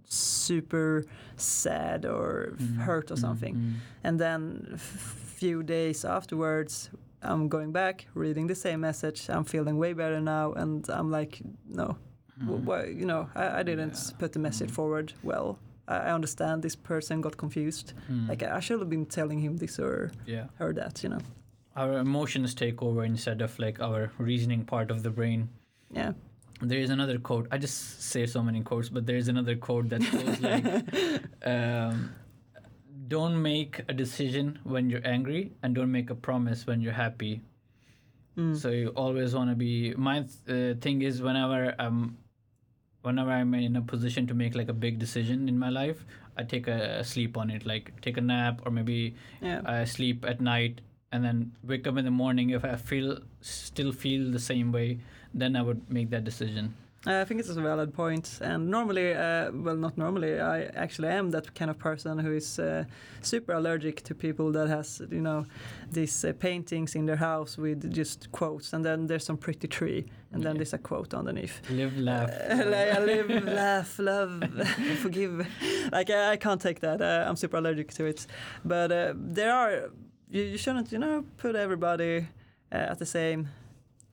[0.08, 1.04] super
[1.36, 2.76] sad or Mhm.
[2.86, 3.72] hurt or something Mhm.
[4.04, 6.90] and then a few days afterwards
[7.22, 11.42] i'm going back reading the same message i'm feeling way better now and i'm like
[11.68, 11.96] no.
[12.44, 14.16] Why you know i, I didn't Yeah.
[14.18, 14.74] put the message Mhm.
[14.74, 15.58] forward well
[15.88, 18.28] I, understand this person got confused Mhm.
[18.28, 20.46] like i should have been telling him this or yeah.
[20.58, 21.20] her that you know
[21.76, 25.48] Our emotions take over instead of like our reasoning part of the brain.
[25.96, 26.12] yeah
[26.70, 27.46] There is another quote.
[27.54, 27.76] I just
[28.12, 30.64] say so many quotes, but there is another quote that goes like,
[31.52, 31.94] um,
[33.08, 37.42] "Don't make a decision when you're angry, and don't make a promise when you're happy."
[38.38, 38.56] Mm.
[38.56, 39.94] So you always want to be.
[40.10, 42.16] My uh, thing is whenever I'm,
[43.06, 46.04] whenever I'm in a position to make like a big decision in my life,
[46.36, 50.24] I take a, sleep on it, like take a nap or maybe yeah I sleep
[50.26, 50.80] at night
[51.12, 52.50] and then wake up in the morning.
[52.50, 54.98] If I feel still feel the same way,
[55.32, 56.74] then I would make that decision.
[57.06, 60.40] Uh, I think it's a valid point, and normally, uh, well, not normally.
[60.40, 62.84] I actually am that kind of person who is uh,
[63.22, 65.44] super allergic to people that has, you know,
[65.92, 70.06] these uh, paintings in their house with just quotes, and then there's some pretty tree,
[70.32, 70.58] and then Yeah.
[70.58, 71.60] there's a quote underneath.
[71.70, 72.30] Live, laugh.
[72.50, 74.42] Uh, like I live, laugh, love,
[75.02, 75.46] forgive.
[75.92, 77.00] Like I, I can't take that.
[77.00, 78.26] Uh, I'm super allergic to it.
[78.64, 79.90] But uh, there are.
[80.28, 82.26] You, you shouldn't, you know, put everybody
[82.72, 83.48] uh, at the same,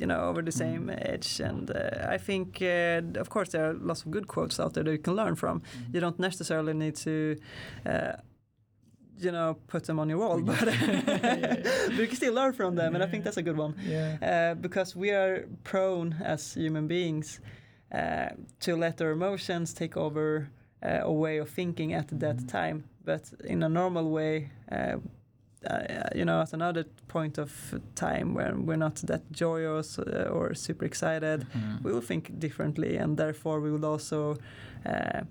[0.04, 1.40] you know, over the same edge.
[1.50, 4.84] And uh, I think, uh, of course, there are lots of good quotes out there
[4.84, 5.62] that you can learn from.
[5.94, 7.36] You don't necessarily need to.
[7.86, 8.12] Uh,
[9.26, 12.96] you know, put them on your wall, but, but you can still learn from them,
[12.96, 14.18] and I think that's a good one yeah.
[14.22, 17.40] uh, because we are prone as human beings
[17.92, 18.30] uh,
[18.60, 20.50] to let our emotions take over
[20.84, 22.48] uh, a way of thinking at that Mhm.
[22.52, 22.84] time.
[23.06, 24.98] But in a normal way, uh,
[25.70, 27.52] uh, you know, at another point of
[27.96, 31.84] time when we're not that joyous uh, or super excited, Mhm.
[31.84, 34.20] we will think differently, and therefore we will also
[34.86, 35.22] uh,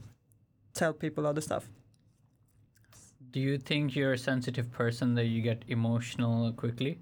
[0.79, 1.65] tell people other stuff.
[3.35, 6.99] Do you think you're a sensitive person that you get emotional quickly?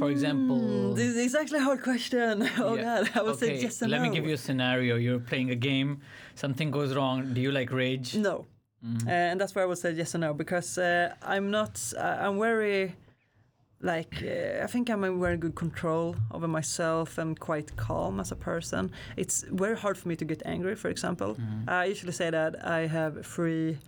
[0.00, 2.32] For example- Mm, this is actually a hard question.
[2.66, 2.84] Oh Yeah.
[2.86, 4.08] God, I would say Okay, yes and let no.
[4.08, 4.92] me give you a scenario.
[5.04, 5.90] You're playing a game,
[6.34, 7.16] something goes wrong.
[7.34, 8.08] Do you like rage?
[8.28, 8.36] no.
[8.84, 9.06] Mhm.
[9.06, 11.74] Uh, and that's where I would say yes or no because uh, I'm not.
[11.96, 12.92] Uh, I'm very
[13.86, 18.32] like uh, I think I'm in very good control over myself and quite calm as
[18.32, 18.90] a person.
[19.16, 20.74] It's very hard for me to get angry.
[20.76, 21.68] For example, Mhm.
[21.68, 23.78] I usually say that I have three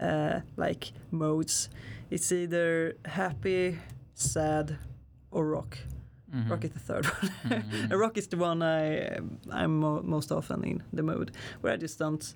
[0.00, 1.68] uh, like modes.
[2.10, 3.78] It's either happy,
[4.14, 4.76] sad,
[5.30, 5.78] or rock.
[6.32, 6.50] Mhm.
[6.50, 7.30] Rock is the third one.
[7.62, 8.00] Mhm.
[8.00, 9.18] Rock is the one I
[9.62, 11.30] I'm mo- most often in the mood
[11.60, 12.34] where I just don't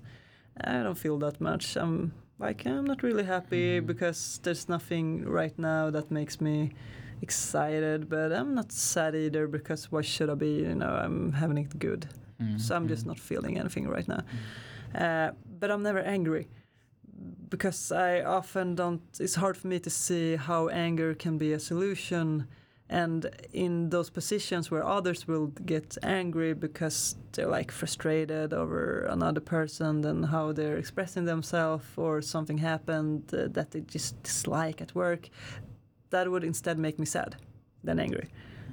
[0.65, 1.75] I don't feel that much.
[1.77, 3.85] I'm like I'm not really happy Mhm.
[3.87, 6.71] because there's nothing right now that makes me
[7.21, 10.53] excited, but I'm not sad either because why should I be?
[10.69, 12.07] You know, I'm having it good.
[12.41, 12.59] Mhm.
[12.59, 13.07] So I'm just Mhm.
[13.07, 14.21] not feeling anything right now.
[14.23, 15.01] Mhm.
[15.01, 16.47] Uh, but I'm never angry
[17.49, 19.01] because I often don't.
[19.19, 22.47] It's hard for me to see how anger can be a solution.
[22.87, 29.41] And in those positions where others will get angry because they're like frustrated over another
[29.41, 34.93] person and how they're expressing themselves or something happened uh, that they just dislike at
[34.93, 35.29] work,
[36.15, 37.35] that would instead make me sad
[37.83, 38.27] than angry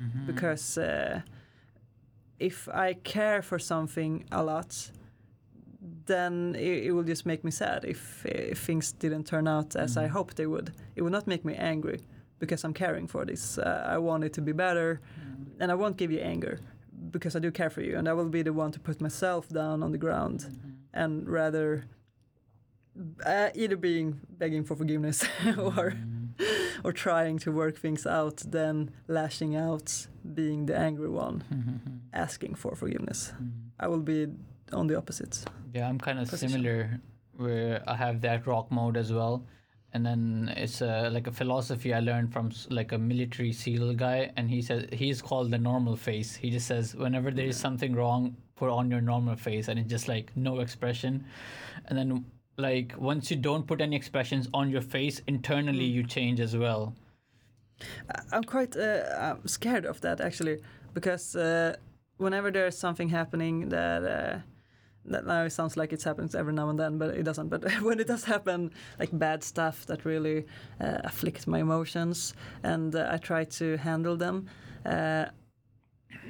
[0.04, 0.26] Mhm.
[0.26, 1.20] because uh,
[2.38, 4.90] if I care for something a lot,
[6.06, 9.96] then it, it will just make me sad if, if things didn't turn out as
[9.96, 10.10] I Mhm.
[10.12, 10.70] hoped they would.
[10.96, 11.98] It would not make me angry
[12.38, 13.58] because I'm caring for this.
[13.58, 15.00] Uh, I want it to be better,
[15.60, 16.58] and I won't give you anger
[17.12, 19.48] because I do care for you, and I will be the one to put myself
[19.48, 20.72] down on the ground Mhm.
[20.92, 21.84] and rather
[23.26, 25.22] uh, either being begging for forgiveness
[25.58, 26.21] or Mhm.
[26.84, 31.78] Or trying to work things out than lashing out, being the angry one, Mhm.
[32.12, 33.32] asking for forgiveness.
[33.40, 33.50] Mhm.
[33.80, 34.26] I will be
[34.72, 35.44] on the opposites.
[35.74, 36.48] Yeah, I'm kind of Position.
[36.50, 37.00] similar
[37.36, 39.44] where I have that rock mode as well.
[39.94, 44.30] And then it's a, like a philosophy I learned from like a military SEAL guy,
[44.36, 46.34] and he says he's called the normal face.
[46.34, 49.90] He just says whenever there is something wrong, put on your normal face, and it's
[49.90, 51.24] just like no expression.
[51.86, 52.24] And then
[52.56, 55.94] like once you don't put any expressions on your face, internally Mm.
[55.94, 56.94] you change as well.
[58.30, 60.60] I'm quite uh, I'm scared of that actually
[60.94, 61.76] because uh,
[62.18, 64.38] whenever there's something happening that uh,
[65.04, 67.48] that now it sounds like it happens every now and then, but it doesn't.
[67.48, 70.46] But when it does happen, like bad stuff that really
[70.80, 74.46] uh, afflict my emotions, and uh, I try to handle them.
[74.86, 75.26] Uh,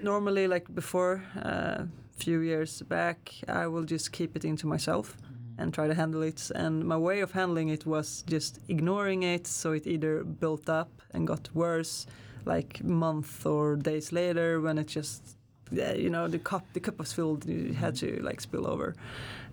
[0.02, 5.16] normally, like before, a few years back, I will just keep it into myself
[5.58, 6.50] and try to handle it.
[6.54, 10.90] And my way of handling it was just ignoring it, so it either built up
[11.12, 12.06] and got worse,
[12.44, 15.36] like month or days later, when it just,
[15.70, 18.94] yeah, you know, the cup the cup was filled, you had to like spill over,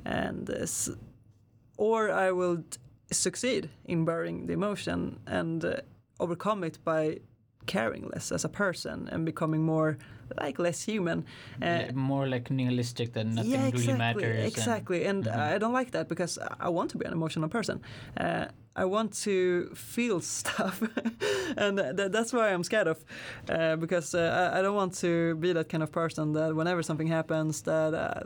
[0.05, 0.65] and uh,
[1.77, 2.63] or I will
[3.11, 5.77] succeed in burying the emotion and uh,
[6.19, 7.19] overcome it by
[7.73, 9.97] caring less as a person and becoming more
[10.45, 11.23] like less human.
[11.61, 14.37] Uh, More like nihilistic than nothing yeah, really exactly, matters.
[14.37, 15.55] and- Exactly, and Mhm.
[15.55, 17.81] I don't like that because I- want to be an emotional person.
[18.17, 18.45] Uh,
[18.75, 20.81] I want to feel stuff,
[21.57, 22.97] and th- that's why I'm scared of,
[23.49, 27.07] uh, because uh, I-, don't want to be that kind of person that whenever something
[27.11, 28.21] happens that uh,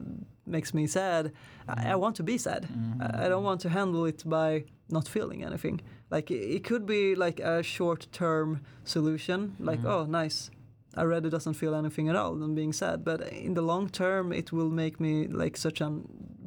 [0.45, 1.31] makes me sad,
[1.67, 2.61] I-, I want to be sad.
[2.63, 3.01] Mhm.
[3.01, 5.79] I I don't want to handle it by not feeling anything.
[6.15, 9.39] Like it could be like a short-term solution,
[9.69, 9.91] like Mhm.
[9.93, 10.51] oh nice,
[10.95, 12.97] I rather doesn't feel anything at all than being sad.
[13.03, 15.89] But in the long term, it will make me like such a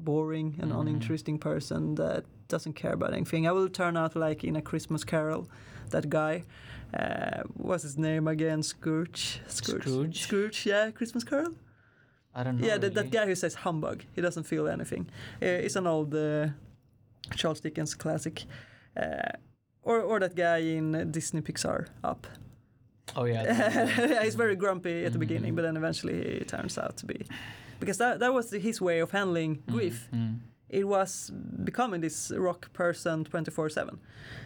[0.09, 0.81] boring and Mhm.
[0.81, 3.47] uninteresting person that doesn't care about anything.
[3.49, 5.43] I will turn out like in a Christmas Carol,
[5.91, 6.45] that guy.
[6.95, 8.63] Uh, what's his name again?
[8.63, 9.41] Scrooge.
[9.49, 10.23] Scrooge?
[10.23, 10.59] Scrooge.
[10.67, 11.55] Yeah, Christmas Carol.
[12.39, 12.67] I don't know.
[12.69, 13.99] Yeah, that, that guy who says humbug.
[14.15, 15.07] He doesn't feel anything.
[15.43, 16.49] Uh, it's an old uh,
[17.35, 18.45] Charles Dickens classic.
[18.97, 19.33] Uh,
[19.87, 22.27] or, or that guy in Disney Pixar Up.
[23.15, 23.43] Oh yeah.
[24.11, 25.21] yeah, he's very grumpy at the Mhm.
[25.21, 27.25] beginning, but then eventually he turns out to be.
[27.81, 30.09] Because that, that was his way of handling grief.
[30.13, 30.39] Mm.
[30.69, 31.31] It was
[31.65, 33.99] becoming this rock person 24 7.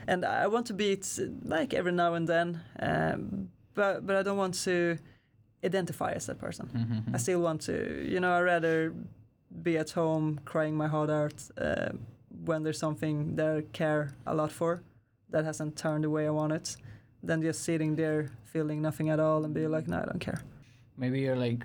[0.07, 4.23] And I want to be it like every now and then, um, but, but I
[4.23, 4.99] don't want to
[5.65, 6.67] identify as that person.
[6.75, 7.15] Mhm.
[7.15, 7.73] I still want to,
[8.05, 8.93] you know, I rather
[9.63, 11.91] be at home crying my heart out uh,
[12.45, 14.83] when there's something that I care a lot for
[15.31, 16.77] that hasn't turned the way I want it
[17.23, 20.41] than just sitting there feeling nothing at all and be like, no, I don't care.
[20.97, 21.65] maybe you're like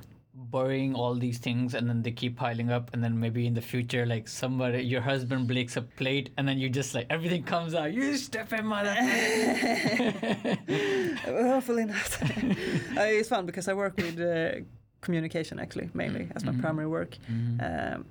[0.52, 3.62] burying all these things and then they keep piling up and then maybe in the
[3.62, 7.74] future like somebody your husband breaks a plate and then you just like everything comes
[7.74, 8.94] out you stupid mother
[11.26, 12.22] Hopefully not.
[12.98, 14.62] uh, it's fun because I work with uh,
[15.02, 16.62] communication actually, mainly as my Mhm.
[16.62, 17.18] primary work.
[17.60, 18.06] Um,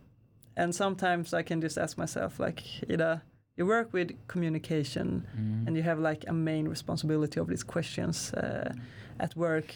[0.56, 3.22] and sometimes I can just ask myself, like, Ida,
[3.56, 5.26] you work with communication
[5.66, 8.72] and you have like a main responsibility of these questions uh,
[9.20, 9.74] at work.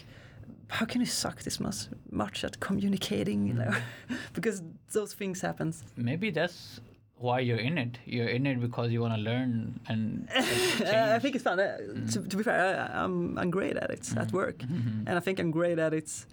[0.69, 3.47] How can you suck this much, much at communicating?
[3.47, 3.71] You know,
[4.35, 4.63] because
[4.93, 5.73] those things happen.
[5.97, 6.81] maybe that's
[7.21, 11.19] why you're in it you're in it because you want to learn and Uh, I
[11.19, 11.59] think it's fun.
[11.59, 11.77] Uh,
[12.13, 15.05] to, to be fair, I, I'm I'm great at it at work, Mhm.
[15.09, 16.27] and I think I'm great at it.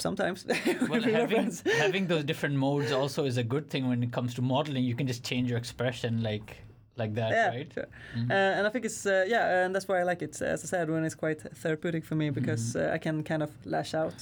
[0.00, 0.46] Sometimes
[0.88, 4.42] well, having, having those different modes also is a good thing when it comes to
[4.42, 6.56] modeling you can just change your expression like
[6.96, 7.88] like that yeah, right sure.
[8.16, 8.30] Mhm.
[8.30, 10.40] Uh, and I think it's uh, yeah, and that's why I like it.
[10.42, 13.50] As I said, when it's quite therapeutic for me because uh, I can kind of
[13.64, 14.14] lash out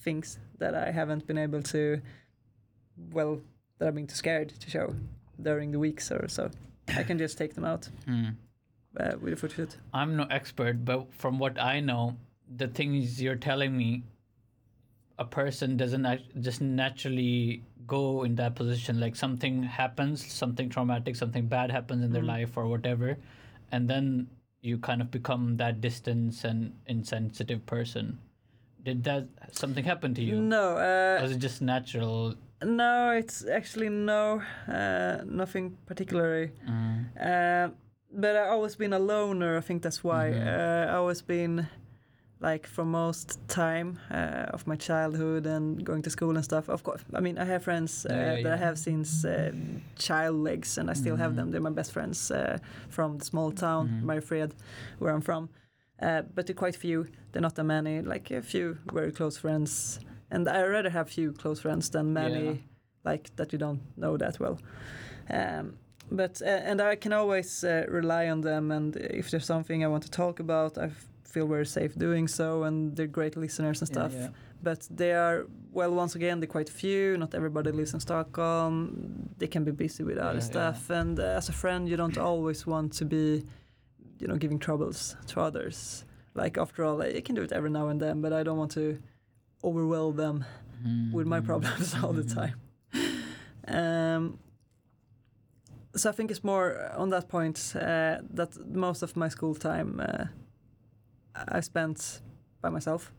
[0.00, 2.00] things that I haven't been able to,
[3.12, 3.40] well,
[3.78, 4.94] that I've been too scared to show
[5.40, 6.50] during the weeks or so.
[6.96, 7.88] I can just take them out
[9.00, 9.76] uh, with a foot shoot.
[9.92, 12.16] I'm no expert, but from what I know,
[12.56, 14.02] the things you're telling me,
[15.18, 19.00] a person doesn't act- just naturally go in that position.
[19.00, 22.34] Like something happens, something traumatic, something bad happens in their Mhm.
[22.36, 23.16] life or whatever,
[23.72, 24.28] and then
[24.60, 28.18] you kind of become that distance and insensitive person.
[28.84, 30.40] Did that something happen to you?
[30.40, 32.34] No, uh, Was it just natural?
[32.62, 36.52] no, it's actually no, uh, nothing particularly.
[36.66, 37.06] Mm.
[37.18, 37.70] Uh,
[38.12, 39.56] but I've always been a loner.
[39.58, 40.30] I think that's why.
[40.30, 40.46] Mhm.
[40.46, 41.66] Uh, I've always been
[42.40, 46.68] like for most time uh, of my childhood and going to school and stuff.
[46.68, 48.52] Of course, I mean I have friends uh, Yeah, yeah, that.
[48.52, 49.52] I have since uh,
[49.96, 51.36] child legs, and I still have Mhm.
[51.36, 51.50] them.
[51.50, 52.58] They're my best friends uh,
[52.88, 54.04] from the small town, Mhm.
[54.06, 54.50] Mariefred,
[54.98, 55.48] where I'm from.
[56.02, 57.06] Uh, but they're quite few.
[57.32, 58.02] They're not that many.
[58.02, 62.44] Like a few very close friends, and I rather have few close friends than many
[62.44, 62.54] Yeah.
[63.12, 64.58] like that you don't know that well.
[65.30, 65.76] Um,
[66.10, 69.88] but uh, and I can always uh, rely on them, and if there's something I
[69.88, 70.90] want to talk about, I
[71.32, 74.12] feel very safe doing so, and they're great listeners and stuff.
[74.14, 74.28] yeah.
[74.62, 75.92] But they are well.
[75.94, 77.16] Once again, they're quite few.
[77.16, 78.74] Not everybody lives in Stockholm.
[79.38, 82.18] They can be busy with other Yeah, stuff, and uh, as a friend, you don't
[82.18, 83.44] always want to be,
[84.20, 86.04] you know, giving troubles to others.
[86.34, 88.72] Like after all, I can do it every now and then, but I don't want
[88.72, 88.98] to
[89.62, 90.44] overwhelm them
[91.12, 92.34] with my problems all the Mhm.
[92.34, 92.54] time.
[93.68, 94.38] Um,
[95.94, 100.00] so I think it's more on that point uh, that most of my school time
[100.00, 100.24] uh,
[101.48, 102.20] I spent
[102.62, 103.12] by myself,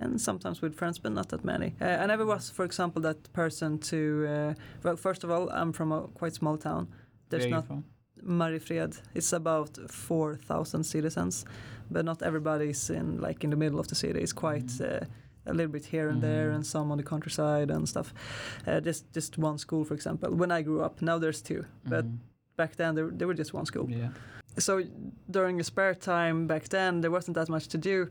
[0.00, 1.74] and sometimes with friends, but not that many.
[1.80, 4.26] Uh, I never was, for example, that person to.
[4.28, 6.88] Uh, well, first of all, I'm from a quite small town.
[7.28, 7.84] There's Where are you not from?
[8.22, 9.00] Mariefred.
[9.14, 11.44] It's about four thousand citizens,
[11.90, 14.20] but not everybody is in like in the middle of the city.
[14.20, 14.66] It's quite.
[14.66, 15.02] Mhm.
[15.02, 15.06] Uh,
[15.46, 16.54] a little bit here and there, Mhm.
[16.54, 18.14] and some on the countryside and stuff.
[18.66, 20.30] Uh, just just one school, for example.
[20.34, 22.16] When I grew up, now there's two, but Mhm.
[22.56, 23.86] back then there, there were just one school.
[23.90, 24.08] yeah.
[24.58, 24.82] So
[25.30, 28.08] during your spare time back then, there wasn't that much to do.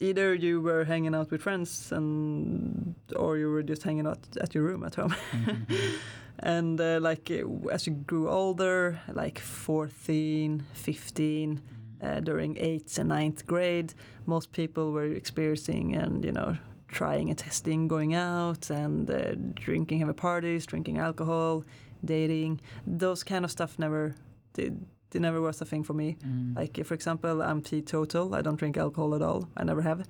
[0.00, 4.54] Either you were hanging out with friends, and or you were just hanging out at
[4.54, 5.14] your room at home.
[5.32, 5.94] Mhm.
[6.38, 11.60] and uh, like uh, as you grew older, like 14, 15,
[12.02, 13.92] uh, during eighth and ninth grade,
[14.26, 16.56] most people were experiencing and you know
[16.88, 21.62] trying and testing, going out and uh, drinking, having parties, drinking alcohol,
[22.04, 22.60] dating.
[22.86, 24.14] Those kind of stuff never
[24.54, 24.80] did.
[25.10, 26.16] They never was a thing for me.
[26.24, 26.56] Mm.
[26.56, 28.34] Like for example, I'm teetotal.
[28.34, 29.48] I don't drink alcohol at all.
[29.56, 30.06] I never have.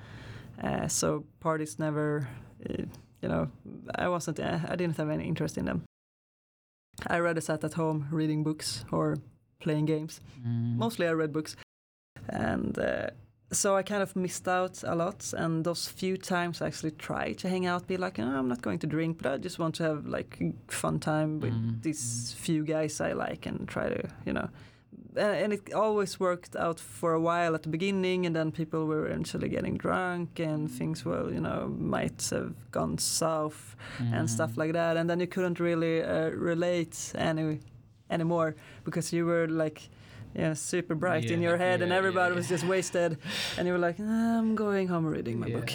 [0.62, 2.28] Uh, so parties never.
[2.68, 2.84] Uh,
[3.22, 3.48] you know,
[3.94, 4.40] I wasn't.
[4.40, 5.82] Uh, I didn't have any interest in them.
[7.06, 9.16] I rather sat at home reading books or
[9.60, 10.76] playing games Mm.
[10.78, 11.56] mostly I read books,
[12.28, 13.10] and uh,
[13.52, 15.32] so I kind of missed out a lot.
[15.36, 18.62] And those few times I actually tried to hang out, be like, "Oh, I'm not
[18.62, 20.38] going to drink, but I just want to have like
[20.68, 21.82] fun time with Mhm.
[21.82, 24.48] these few guys I like and try to, you know.
[25.16, 28.86] Uh, and it always worked out for a while at the beginning, and then people
[28.86, 34.52] were eventually getting drunk, and things were, you know, might have gone south and stuff
[34.52, 34.56] Mhm.
[34.56, 34.96] like that.
[34.96, 37.58] And then you couldn't really uh, relate any
[38.08, 38.54] anymore
[38.84, 39.88] because you were like,
[40.34, 43.16] yeah, super bright in your head, and everybody yeah, was just wasted,
[43.58, 45.70] and you were like, I'm going home reading my book.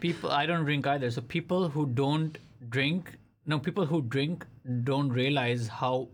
[0.00, 2.38] people i don't drink either so people who don't
[2.68, 4.46] drink no people who drink
[4.84, 6.08] don't realize how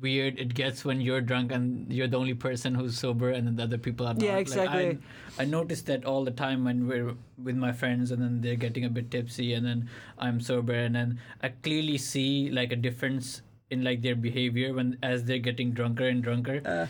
[0.00, 3.56] weird it gets when you're drunk and you're the only person who's sober and then
[3.56, 4.22] the other people are not.
[4.22, 4.98] Yeah, Like, exactly.
[5.38, 8.56] I, I notice that all the time when we're with my friends and then they're
[8.56, 9.88] getting a bit tipsy and then
[10.18, 14.96] i'm sober and then i clearly see like a difference in like their behavior when
[15.02, 16.62] as they're getting drunker and drunker.
[16.64, 16.86] Uh,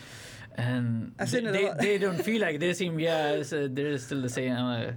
[0.59, 4.29] and they, they, they don't feel like they seem yeah it's, uh, they're still the
[4.29, 4.91] same uh,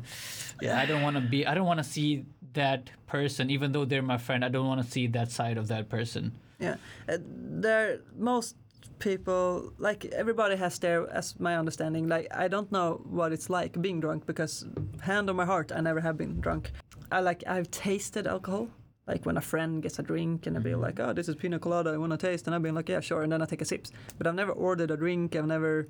[0.62, 0.78] yeah.
[0.78, 4.02] I don't want to be i don't want to see that person even though they're
[4.02, 6.76] my friend i don't want to see that side of that person yeah,
[7.08, 7.18] uh,
[7.62, 8.56] there most
[8.98, 13.80] people like everybody has their as my understanding like i don't know what it's like
[13.80, 14.66] being drunk because
[15.00, 16.70] hand on my heart i never have been drunk.
[17.12, 18.68] I like i've tasted alcohol.
[19.06, 20.82] Like when a friend gets a drink and they'll be Mhm.
[20.86, 23.00] like oh this is pina colada i want to taste and i've been like yeah
[23.00, 23.86] sure and then i take a sip.
[24.18, 25.34] But i've never ordered a drink.
[25.34, 25.88] I've never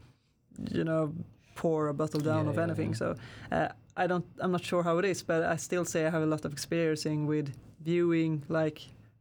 [0.78, 1.12] you know
[1.56, 2.90] pour a bottle down Yeah, of yeah, anything.
[2.90, 2.96] yeah.
[3.02, 3.14] so
[3.52, 3.68] uh,
[4.02, 6.30] i don't i'm not sure how it is but i still say i have a
[6.34, 7.46] lot of experiencing with
[7.84, 8.78] viewing like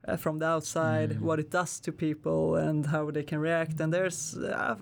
[0.09, 1.21] uh, from the outside Mm.
[1.21, 4.75] what it does to people and how they can react and there's uh,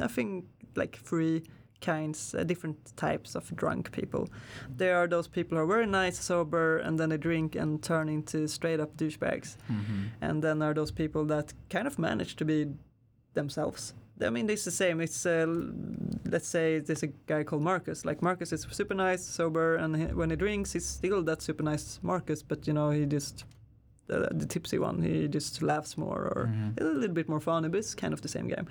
[0.00, 0.44] i think
[0.76, 1.42] like three
[1.80, 4.28] kinds uh, different types of drunk people
[4.76, 8.08] there are those people who are very nice sober and then they drink and turn
[8.08, 9.56] into straight up douchebags
[10.20, 12.66] and then there are those people that kind of manage to be
[13.34, 15.00] themselves I mean, it's the same.
[15.00, 15.46] It's uh,
[16.26, 18.04] let's say there's a guy called Marcus.
[18.04, 21.62] Like Marcus is super nice, sober, and he, when he drinks, he's still that super
[21.62, 22.42] nice Marcus.
[22.42, 23.44] But you know, he just
[24.10, 25.02] the, the tipsy one.
[25.02, 26.80] He just laughs more or Mhm.
[26.80, 28.66] a little bit more funny, but it's kind of the same game.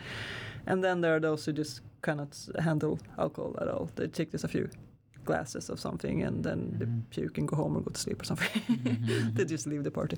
[0.68, 3.90] And then there are those who just cannot handle alcohol at all.
[3.96, 4.70] They take just a few
[5.26, 6.80] glasses of something and then Mhm.
[6.80, 6.86] they
[7.22, 8.62] puke and go home or go to sleep or something.
[8.68, 9.34] Mhm.
[9.36, 10.18] they just leave the party.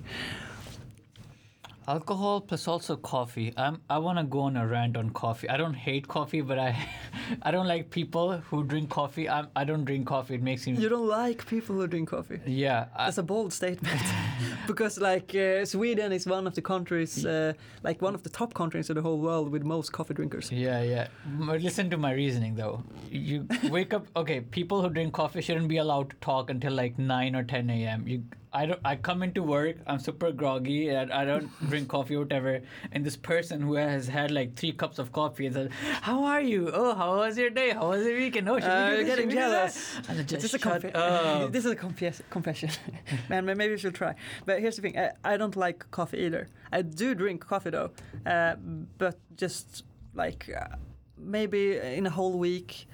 [1.88, 5.57] Alcohol plus also coffee i'm i want to go on a rant on coffee i
[5.57, 6.75] don't hate coffee but i
[7.41, 10.73] i don't like people who drink coffee i'm i don't drink coffee it makes me
[10.73, 12.39] You don't like people who drink coffee.
[12.45, 13.99] yeah I, That's a bold statement,
[14.67, 17.53] because like uh, Sweden is one of the countries, uh,
[17.84, 20.51] like one of the top countries in the whole world with most coffee drinkers.
[20.51, 21.07] Yeah, yeah.
[21.39, 22.84] Listen to my reasoning though.
[23.09, 24.05] You wake up.
[24.15, 27.69] Okay, people who drink coffee shouldn't be allowed to talk until like nine or ten
[27.69, 28.07] a.m.
[28.07, 28.23] You,
[28.54, 28.80] I don't.
[28.84, 29.78] I come into work.
[29.88, 32.60] I'm super groggy and I don't drink coffee or whatever.
[32.91, 35.72] And this person who has had like three cups of coffee is like,
[36.02, 36.70] "How are you?
[36.74, 37.70] Oh, how was your day?
[37.70, 38.49] How was your weekend?
[38.49, 39.06] Oh, should we Uh, do this?
[39.08, 39.99] getting Should we do that?" jealous.
[40.10, 41.52] And just This is a, shut up.
[41.54, 42.72] this is a confess- confession.
[43.30, 44.16] Man, maybe you should try.
[44.45, 46.47] But here's the thing I, I don't like coffee either.
[46.74, 47.91] I do drink coffee though,
[48.26, 48.56] uh,
[48.97, 50.76] but just like uh,
[51.18, 52.86] maybe in a whole week,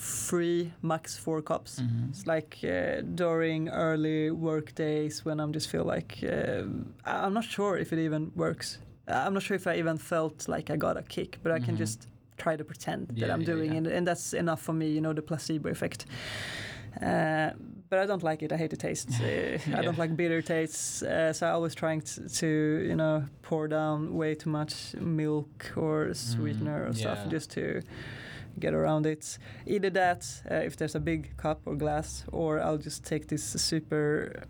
[0.00, 1.80] three, max four cups.
[1.80, 2.08] Mhm.
[2.10, 6.62] It's like uh, during early work days when I'm just feel like uh,
[7.04, 8.78] I'm not sure if it even works.
[9.06, 11.74] I'm not sure if I even felt like I got a kick, but I can
[11.74, 11.78] Mhm.
[11.80, 13.80] just try to pretend that Yeah, I'm doing yeah.
[13.90, 14.86] it, and that's enough for me.
[14.94, 16.06] You know, the placebo effect.
[17.02, 17.50] Uh,
[17.88, 18.52] but I don't like it.
[18.52, 19.08] I hate the taste.
[19.20, 21.02] Uh, I don't like bitter tastes.
[21.02, 22.46] Uh, so I was trying to, to,
[22.88, 27.82] you know, pour down way too much milk or sweetener or stuff Mm, just to
[28.58, 29.38] get around it.
[29.66, 33.42] Either that, uh, if there's a big cup or glass, or I'll just take this
[33.44, 34.42] super,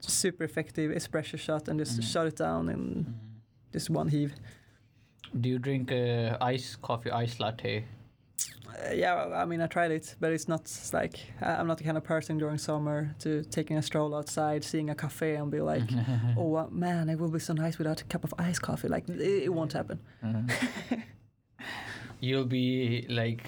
[0.00, 2.12] super effective espresso shot and just Mm.
[2.12, 3.12] shut it down in Mhm.
[3.72, 4.34] just one heave.
[5.40, 7.84] Do you drink uh, ice coffee, ice latte?
[8.68, 11.96] Uh, yeah, I mean, I tried it, but it's not like I'm not the kind
[11.96, 15.82] of person during summer to taking a stroll outside, seeing a cafe, and be like,
[16.36, 19.20] "Oh man, it will be so nice without a cup of iced coffee." Like it,
[19.20, 19.98] it won't happen.
[20.22, 20.50] Mhm.
[22.20, 23.46] You'll be like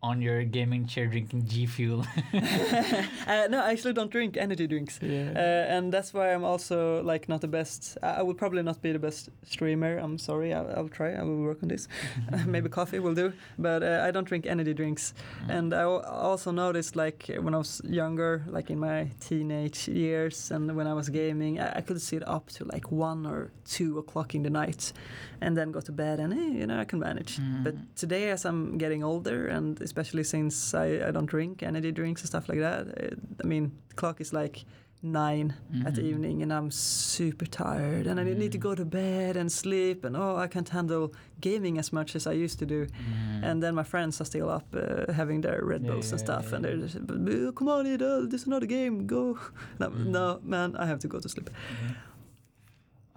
[0.00, 2.06] on your gaming chair drinking G Fuel.
[2.34, 4.98] uh, no, I actually don't drink energy drinks.
[5.02, 5.32] yeah.
[5.34, 7.98] Uh, and that's why I'm also like not the best.
[8.02, 9.98] I I will probably not be the best streamer.
[9.98, 10.52] I'm sorry.
[10.54, 11.12] I'll, I'll try.
[11.14, 11.88] I will work on this.
[12.46, 13.32] Maybe coffee will do.
[13.58, 15.14] But uh, I don't drink energy drinks.
[15.48, 20.74] And I also noticed like when I was younger, like in my teenage years, and
[20.76, 24.34] when I was gaming, I, I could sit up to like one or two o'clock
[24.34, 24.92] in the night,
[25.40, 27.38] and then go to bed, and eh, you know I can manage.
[27.64, 27.86] But Mhm.
[27.96, 32.28] today, as I'm getting older, and especially since I, I don't drink energy drinks and
[32.32, 34.56] stuff like that, it, I mean, the clock is like
[35.00, 35.48] nine
[35.86, 36.10] at the Mhm.
[36.10, 38.68] evening, and I'm super tired, and I need to Mm.
[38.68, 41.04] go to bed and sleep, and oh, I can't handle
[41.40, 42.80] gaming as much as I used to do.
[42.86, 43.42] Mhm.
[43.48, 46.46] And then my friends are still up uh, having their Red Yeah, Bulls and stuff,
[46.46, 49.38] yeah, and they're just, "Uh, come on, Ida, there's another game, go.
[49.80, 50.06] No, Mm.
[50.16, 51.50] no, man, I have to go to sleep.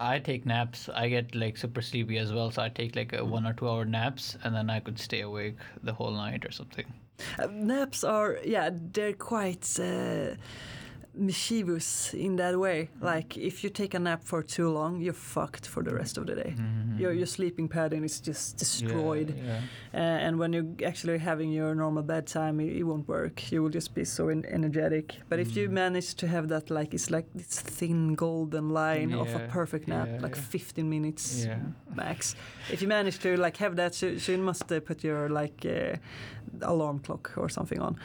[0.02, 0.90] I take naps.
[0.90, 3.70] I get like super sleepy as well, so I take like a one or two
[3.70, 6.86] hour naps, and then I could stay awake the whole night or something.
[7.38, 10.36] Uh, naps are, yeah, they're quite uh,
[11.14, 12.90] mischievous in that way.
[13.02, 16.26] Like, if you take a nap for too long, you're fucked for the rest of
[16.26, 16.56] the day.
[16.98, 19.30] Your, your sleeping pattern is just destroyed.
[19.30, 19.48] Mm-hmm.
[19.48, 19.62] Yeah,
[19.94, 19.98] Uh,
[20.28, 23.52] and when you're actually having your normal bedtime, it, it won't work.
[23.52, 25.16] You will just be so en- energetic.
[25.30, 25.74] But if you Mm.
[25.74, 30.08] manage to have that, like, it's like this thin golden line of a perfect nap,
[30.08, 30.42] yeah, like yeah.
[30.42, 31.60] 15 minutes yeah.
[31.96, 32.36] max.
[32.72, 35.66] If you manage to like have that, so, so you must uh, put your like
[35.66, 35.98] uh,
[36.62, 37.96] alarm clock or something on.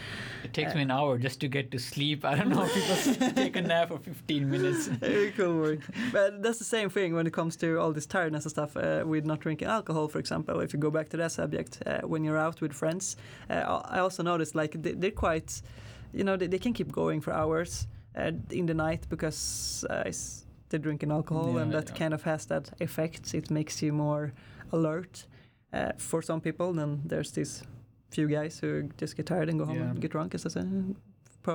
[0.45, 2.25] It takes Uh, me an hour just to get to sleep.
[2.25, 2.96] I don't know if people s-
[3.35, 4.89] take a nap for 15 minutes.
[5.37, 5.81] Cool work.
[6.13, 9.03] But that's the same thing when it comes to all this tiredness and stuff uh,
[9.07, 10.61] with not drinking alcohol, for example.
[10.61, 13.17] If you go back to that subject, uh, when you're out with friends,
[13.51, 15.63] uh, I also noticed like they, they're quite,
[16.13, 17.87] you know, they, they can keep going for hours
[18.17, 21.95] uh, in the night because uh, it's- they're drinking alcohol Yeah, and that yeah.
[21.97, 23.35] kind of has that effect.
[23.35, 24.33] It makes you more
[24.73, 25.27] alert.
[25.73, 27.63] Uh, for some people, then there's these
[28.11, 29.91] few guys who just get tired and go home Yeah.
[29.91, 30.61] and get drunk, as I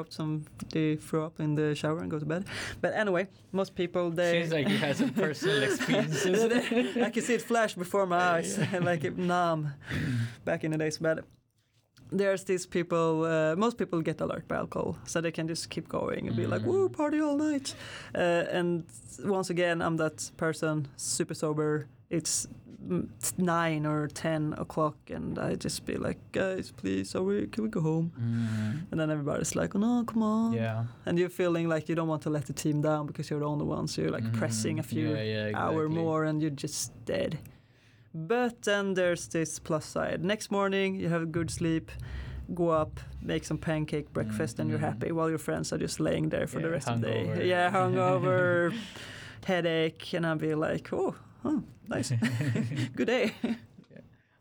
[0.09, 2.45] some, they throw up in the shower and go to bed.
[2.81, 4.41] But anyway, most people they.
[4.41, 6.97] Seems like you had some personal experiences.
[7.07, 9.73] I can see it flash before my eyes, like it numb
[10.45, 10.97] back in the days.
[10.97, 11.25] But
[12.11, 13.23] there's these people.
[13.25, 16.45] Uh, most people get alert by alcohol, so they can just keep going and be
[16.47, 16.67] like, Mm.
[16.67, 17.75] "Woo, party all night!"
[18.15, 18.83] Uh, and
[19.23, 21.87] once again, I'm that person, super sober.
[22.09, 22.47] It's
[23.37, 27.69] nine or ten o'clock, and I just be like, "Guys, please, are we, can we
[27.69, 30.85] go home?" Mm, And then everybody's like, "Oh no, come on!" yeah.
[31.05, 33.47] And you're feeling like you don't want to let the team down because you're the
[33.53, 34.39] only one, so you're like Mhm.
[34.39, 37.37] pressing a few yeah, yeah, hour more and you're just dead.
[38.13, 40.19] But then there's this plus side.
[40.23, 41.91] Next morning, you have a good sleep,
[42.53, 44.89] go up, make some pancake breakfast, and you're Mhm.
[44.93, 47.47] happy while your friends are just laying there for the Yeah, rest of the day.
[47.53, 48.73] Yeah, hungover,
[49.47, 51.15] headache, and I'll be like, oh,
[51.45, 52.11] oh nice,
[52.95, 53.33] good day.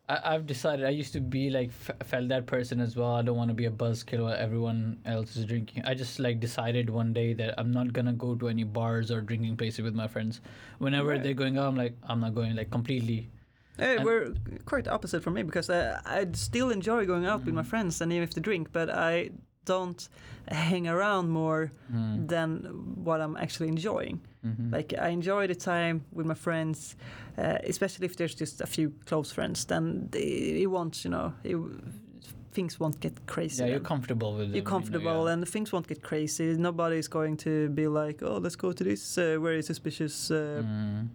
[0.09, 3.15] I, I've decided I used to be like f- felt that person as well.
[3.15, 5.85] I don't want to be a buzzkill while everyone else is drinking.
[5.85, 9.21] I just like decided one day that I'm not gonna go to any bars or
[9.21, 10.41] drinking places with my friends.
[10.79, 11.23] Whenever Right.
[11.23, 13.31] they're going out, I'm like I'm not going like completely.
[13.79, 14.35] Hey, And- we're
[14.67, 17.67] quite opposite from me because uh, I still enjoy going out with my Mhm.
[17.67, 19.31] friends and even if they drink, but I
[19.65, 20.09] don't
[20.49, 22.27] hang around more Mm.
[22.29, 22.49] than
[23.05, 24.21] what I'm actually enjoying.
[24.45, 24.72] Mhm.
[24.72, 26.97] Like I enjoy the time with my friends,
[27.38, 29.64] uh, especially if there's just a few close friends.
[29.66, 31.57] Then it won't, you know, it,
[32.53, 33.62] things won't get crazy.
[33.62, 34.55] yeah, you're comfortable with it.
[34.57, 36.57] You're comfortable and things won't get crazy.
[36.57, 41.09] Nobody's going to be like, oh, let's go to this uh, very suspicious, uh, Mm.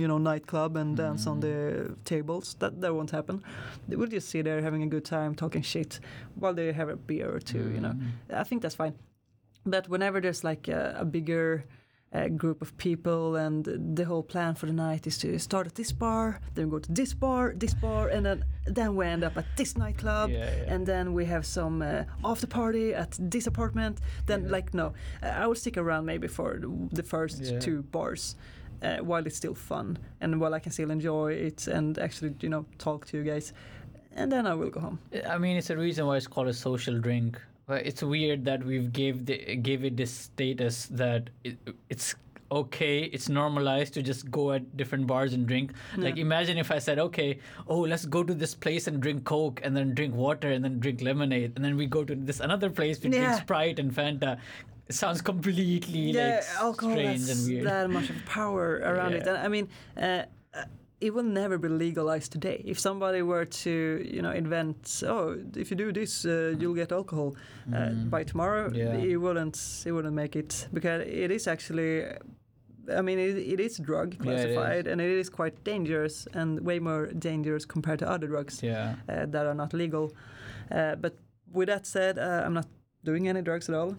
[0.00, 1.40] you know, nightclub and dance on Mm.
[1.42, 2.54] the tables.
[2.58, 3.42] That that won't happen.
[3.88, 6.00] They will just sit there having a good time, talking shit,
[6.40, 7.70] while they have a beer or two.
[7.74, 8.40] You know, Mm.
[8.40, 8.94] I think that's fine.
[9.64, 11.64] But whenever there's like a, a bigger
[12.24, 13.64] a group of people, and
[13.96, 16.92] the whole plan for the night is to start at this bar, then go to
[16.92, 20.74] this bar, this bar, and then then we end up at this nightclub, Yeah, yeah.
[20.74, 24.00] and then we have some uh, after party at this apartment.
[24.26, 24.56] Then Yeah.
[24.56, 24.86] like no,
[25.22, 26.58] uh, I will stick around maybe for
[26.92, 28.36] the first two bars.
[28.82, 32.50] Uh, while it's still fun and while I can still enjoy it and actually, you
[32.50, 33.54] know, talk to you guys,
[34.18, 34.98] and then I will go home.
[35.34, 37.40] I mean, it's a reason why it's called a social drink.
[37.66, 41.58] But it's weird that we've gave the gave it this status that it,
[41.90, 42.14] it's
[42.50, 45.72] okay, it's normalized to just go at different bars and drink.
[45.96, 49.60] Like, imagine if I said, okay, oh, let's go to this place and drink Coke,
[49.64, 52.70] and then drink water, and then drink lemonade, and then we go to this another
[52.70, 54.38] place we drink Sprite and Fanta.
[54.88, 57.66] It sounds completely yeah, like alcohol strange and weird.
[57.66, 59.26] that much of power around it.
[59.26, 60.24] And I mean, uh, uh,
[61.00, 62.62] it will never be legalized today.
[62.64, 63.70] If somebody were to,
[64.14, 67.36] you know, invent, oh, if you do this, uh, you'll get alcohol
[67.74, 68.76] uh, by tomorrow, Mm.
[68.76, 68.94] Yeah.
[69.12, 72.04] it wouldn't, it wouldn't make it because it is actually.
[72.98, 74.54] I mean, it, it is drug Yeah, it is.
[74.54, 78.94] classified, and it is quite dangerous and way more dangerous compared to other drugs yeah.
[79.08, 80.12] uh, that are not legal.
[80.70, 81.14] Uh, but
[81.52, 82.66] with that said, uh, I'm not
[83.04, 83.96] doing any drugs at all,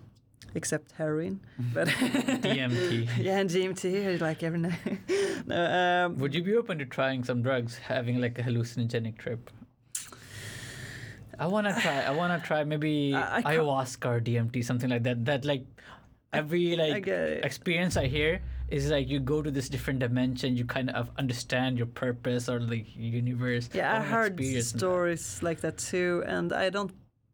[0.55, 1.39] except heroin.
[1.73, 3.09] But DMT.
[3.19, 4.79] yeah, and GMT like every night.
[5.47, 9.49] no, um, Would you be open to trying some drugs, having like a hallucinogenic trip?
[11.39, 12.01] I wanna try.
[12.01, 15.25] I wanna try maybe I- I ayahuasca or DMT, something like that.
[15.25, 15.65] That like
[16.33, 17.45] every like it.
[17.45, 20.57] experience I hear is like you go to this different dimension.
[20.57, 23.69] You kind of understand your purpose or like universe.
[23.73, 24.79] yeah, I heard experience that.
[24.79, 26.91] stories like that too, and I don't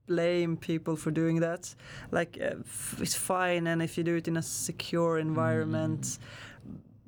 [0.08, 1.76] blame people for doing that.
[2.12, 6.02] Like, uh, f- it's fine, and if you do it in a secure environment.
[6.02, 6.18] Mm.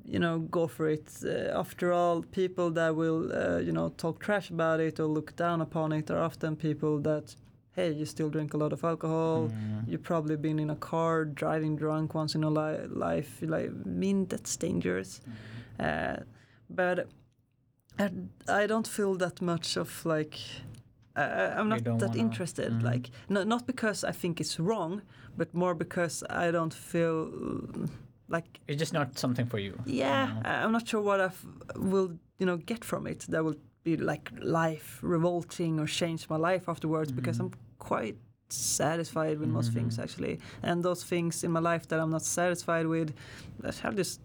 [0.08, 1.10] You know, go for it.
[1.24, 5.34] Uh, after all, people that will, uh, you know, talk trash about it or look
[5.34, 7.34] down upon it are often people that,
[7.74, 9.48] hey, you still drink a lot of alcohol.
[9.48, 9.88] Mm.
[9.88, 13.38] You've probably been in a car driving drunk once in a li- life.
[13.42, 15.20] Like, I mean, that's dangerous.
[15.80, 16.18] Uh,
[16.70, 17.08] but
[17.98, 18.10] I,
[18.48, 20.38] I don't feel that much of like.
[21.16, 22.72] Uh, I'm not that wanna- interested.
[22.72, 22.82] Mhm.
[22.82, 25.00] Like, no, not because I think it's wrong,
[25.36, 27.30] but more because I don't feel
[28.28, 28.60] like.
[28.68, 29.72] It's just not something for you.
[29.86, 30.46] Yeah, Mm.
[30.46, 31.30] I- I'm not sure what I
[31.78, 32.08] will,
[32.38, 33.20] you know, get from it.
[33.30, 38.16] That will be like life revolting or change my life afterwards because I'm quite
[38.48, 40.02] satisfied with most things Mhm.
[40.02, 40.38] actually.
[40.62, 43.12] And those things in my life that I'm not satisfied with,
[43.84, 44.20] I'll just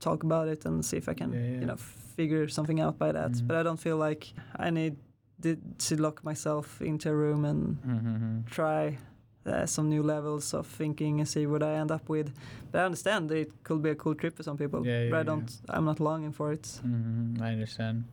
[0.00, 1.60] talk about it and see if I can, Yeah, yeah.
[1.60, 1.76] you know,
[2.16, 3.32] figure something out by that.
[3.32, 3.46] Mhm.
[3.46, 4.96] But I don't feel like I need
[5.42, 5.58] th-
[5.88, 8.40] to lock myself into a room and Mm-hmm.
[8.50, 8.98] try
[9.46, 12.32] uh, some new levels of thinking and see what I end up with.
[12.70, 14.86] But I understand it could be a cool trip for some people.
[14.86, 15.50] Yeah, yeah, but I don't.
[15.68, 16.62] I'm not longing for it.
[16.62, 17.42] Mm-hmm.
[17.42, 18.04] I understand.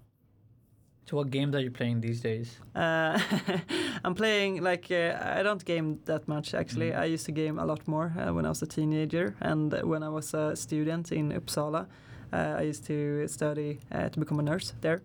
[1.09, 2.59] So, what games are you playing these days?
[2.73, 3.19] Uh,
[4.03, 6.91] I'm playing like uh, I don't game that much actually.
[6.91, 6.99] Mm.
[6.99, 10.01] I used to game a lot more uh, when I was a teenager and when
[10.03, 11.85] I was a student in Uppsala.
[12.33, 15.01] Uh, I used to study uh, to become a nurse there.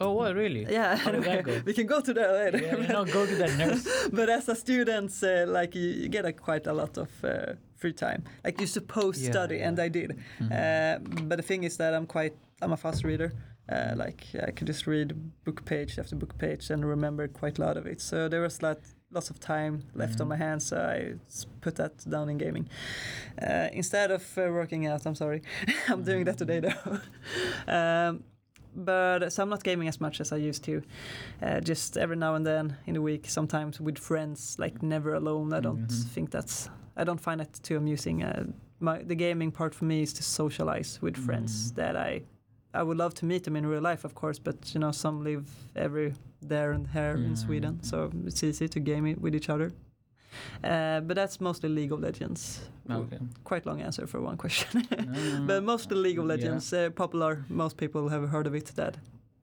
[0.00, 0.66] Oh, what really?
[0.70, 1.60] Yeah, How did that go?
[1.64, 2.58] we can go to that later.
[2.58, 3.86] Yeah, no, go to that nurse.
[4.12, 7.52] but as a student, uh, like you, you get a, quite a lot of uh,
[7.76, 8.24] free time.
[8.44, 9.68] Like you're supposed to Yeah, study, yeah.
[9.68, 10.16] and I did.
[10.40, 10.50] Mhm.
[10.50, 10.98] Uh,
[11.28, 13.32] but the thing is that I'm quite, I'm a fast reader.
[13.68, 17.62] Uh, like I can just read book page after book page and remember quite a
[17.66, 18.00] lot of it.
[18.00, 18.78] So there was lot,
[19.12, 20.30] lots of time left on Mhm.
[20.30, 20.66] my hands.
[20.66, 21.14] So I
[21.60, 22.68] put that down in gaming
[23.40, 25.06] uh, instead of uh, working out.
[25.06, 25.42] I'm sorry,
[25.88, 26.98] I'm doing that today though.
[27.68, 28.24] um,
[28.74, 30.82] but so I'm not gaming as much as I used to.
[31.42, 35.52] Uh, just every now and then in the week, sometimes with friends, like never alone.
[35.52, 36.04] I don't Mhm.
[36.14, 36.68] think that's.
[36.96, 38.22] I don't find it too amusing.
[38.22, 38.44] Uh,
[38.80, 41.74] my the gaming part for me is to socialize with friends Mm.
[41.76, 42.22] that I.
[42.72, 45.24] I would love to meet them in real life, of course, but you know some
[45.24, 45.44] live
[45.74, 47.36] every there and here in Mm.
[47.38, 49.72] Sweden, so it's easy to game it with each other.
[50.64, 52.60] Uh, but that's mostly League of Legends.
[52.90, 53.18] Okay.
[53.44, 54.86] Quite long answer for one question.
[54.90, 56.28] No, but mostly League of yeah.
[56.34, 57.44] Legends, uh, popular.
[57.48, 58.66] Most people have heard of it.
[58.76, 58.96] That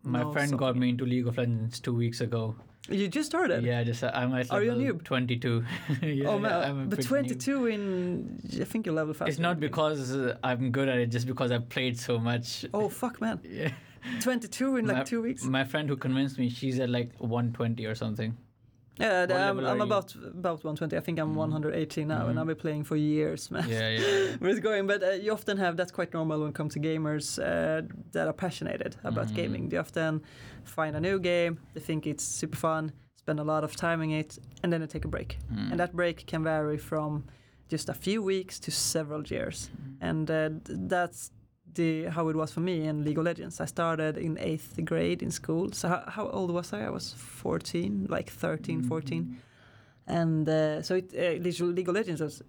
[0.03, 2.55] My friend got me into League of Legends two weeks ago.
[2.89, 3.63] you just started.
[3.63, 5.03] Yeah, just uh, I'm at Are you noob?
[5.03, 5.63] 22.
[6.01, 7.07] yeah, oh man, yeah, I'm a but noob.
[7.07, 9.29] 22 in I think you're level fast.
[9.29, 12.65] It's not because uh, I'm good at it, just because I've played so much.
[12.73, 13.39] Oh fuck, man!
[13.43, 13.71] Yeah.
[14.21, 15.43] 22 in like My- two weeks.
[15.43, 18.37] My friend who convinced me, she's at like 120 or something.
[18.99, 20.97] Yeah, What I'm, I'm about about 120.
[20.97, 21.37] I think I'm Mm.
[21.37, 22.41] 118 now, and Mhm.
[22.41, 23.69] I've been playing for years, man.
[23.69, 23.99] Yeah, yeah.
[24.41, 24.49] yeah.
[24.49, 27.37] It's going, but uh, you often have that's quite normal when it comes to gamers
[27.39, 27.81] uh,
[28.13, 29.35] that are passionate about Mhm.
[29.35, 29.69] gaming.
[29.69, 30.21] They often
[30.63, 34.11] find a new game, they think it's super fun, spend a lot of time in
[34.11, 35.37] it, and then they take a break.
[35.51, 35.71] Mm.
[35.71, 37.23] And that break can vary from
[37.71, 39.69] just a few weeks to several years.
[40.01, 40.49] And uh,
[40.89, 41.31] that's
[41.77, 43.61] the how it was for me in League of Legends.
[43.61, 45.71] I started in eighth grade in school.
[45.71, 46.85] So how, how old was I?
[46.85, 49.37] I was 14, like 13, 14
[50.07, 52.41] and uh, so it uh, League of Legends was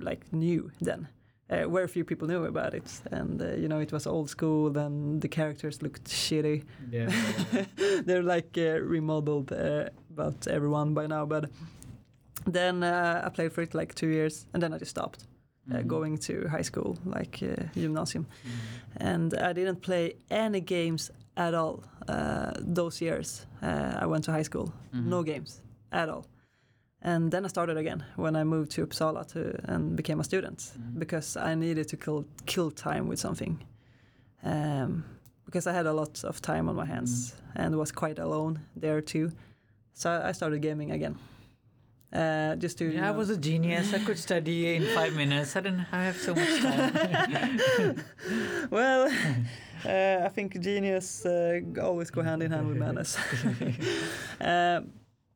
[0.00, 1.08] like new then.
[1.52, 4.76] uh, very few people knew about it, and uh, you know it was old school.
[4.78, 6.64] and the characters looked shitty.
[6.90, 7.10] Yeah.
[8.06, 11.50] They're like uh, remodeled uh, about everyone by now, but
[12.46, 15.26] then uh, I played for it like two years, and then I just stopped.
[15.70, 15.86] Uh, Mhm.
[15.86, 19.10] going to high school, like uh, gymnasium, Mhm.
[19.10, 23.46] and I didn't play any games at all uh, those years.
[23.62, 25.04] Uh, I went to high school, Mhm.
[25.08, 26.24] no games at all.
[27.00, 29.40] And then I started again when I moved to Uppsala to
[29.72, 30.98] and became a student Mhm.
[30.98, 33.58] because I needed to kill kill time with something.
[34.44, 35.04] Um,
[35.44, 39.00] because I had a lot of time on my hands and was quite alone there
[39.00, 39.30] too.
[39.94, 41.14] So I started gaming again.
[42.12, 43.94] Uh, just to you Yeah, I was a genius.
[43.94, 45.56] I could study in five minutes.
[45.56, 47.96] I didn't have so much time.
[48.70, 49.10] well,
[49.86, 53.16] uh, I think genius uh, always go hand in hand with madness.
[54.40, 54.80] uh,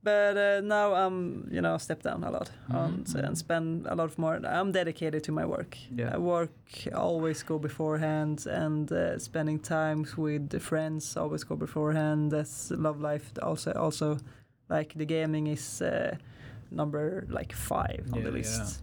[0.02, 3.24] but uh, now I'm, you know, step down a lot on, Mhm, mhm.
[3.26, 4.36] and spend a lot of more.
[4.44, 5.76] I'm dedicated to my work.
[5.90, 6.14] Yeah.
[6.14, 6.52] I work
[6.94, 12.30] always go beforehand, and uh, spending times with friends always go beforehand.
[12.30, 13.32] That's love life.
[13.42, 14.18] Also, also,
[14.68, 16.16] like the gaming is uh,
[16.70, 18.38] number like five on Yeah, the yeah.
[18.42, 18.82] list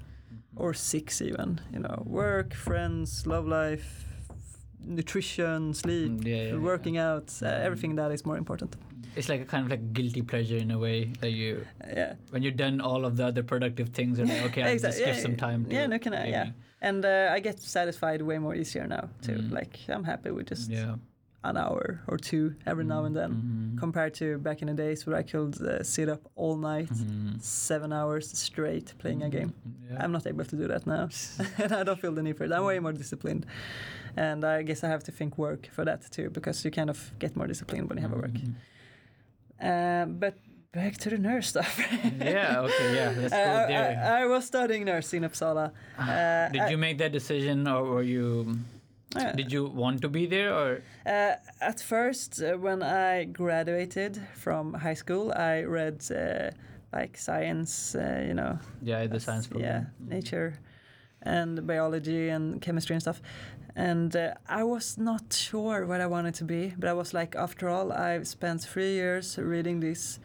[0.55, 4.05] or six even you know work friends love life
[4.85, 7.65] nutrition sleep Mm, yeah, working out uh, Mm.
[7.67, 8.75] everything that is more important
[9.15, 11.65] It's like a kind of like guilty pleasure in a way that you,
[11.97, 14.97] yeah when you're done all of the other productive things, you're like, okay, I'll just
[15.05, 15.73] give some time to.
[15.75, 16.49] yeah, no, can I- yeah.
[16.81, 19.51] and uh, i get satisfied way more easier now too Mm.
[19.59, 20.95] like i'm happy with just Yeah.
[21.43, 23.79] An hour or two every now and then Mhm.
[23.79, 27.41] compared to back in the days where i could uh, sit up all night Mhm.
[27.41, 29.51] seven hours straight playing a game
[29.89, 30.03] Yeah.
[30.03, 31.09] I'm not able to do that now,
[31.63, 32.51] and I don't feel the need for it.
[32.51, 33.45] I'm way more disciplined,
[34.15, 36.97] and I guess I have to think work for that too, because you kind of
[37.19, 38.37] get more disciplined when you have a work.
[38.39, 38.53] Mhm.
[39.61, 40.33] Uh, but
[40.71, 41.77] back to the nurse stuff.
[42.19, 44.01] Yeah, okay, yeah, let's go Uh, there.
[44.03, 45.71] I, I was studying nurse in Uppsala.
[45.97, 48.57] Uh, Did I- you make that decision, or were you?
[49.15, 50.81] Uh, Did you want to be there, or?
[51.05, 56.49] Uh, at first, uh, when I graduated from high school, I read uh,
[56.91, 60.59] like science, uh, you know, Yeah, the science yeah, nature
[61.21, 63.21] and biology and chemistry and stuff.
[63.75, 67.35] And uh, I was not sure what I wanted to be, but I was like,
[67.35, 70.19] after all, I've spent three years reading this,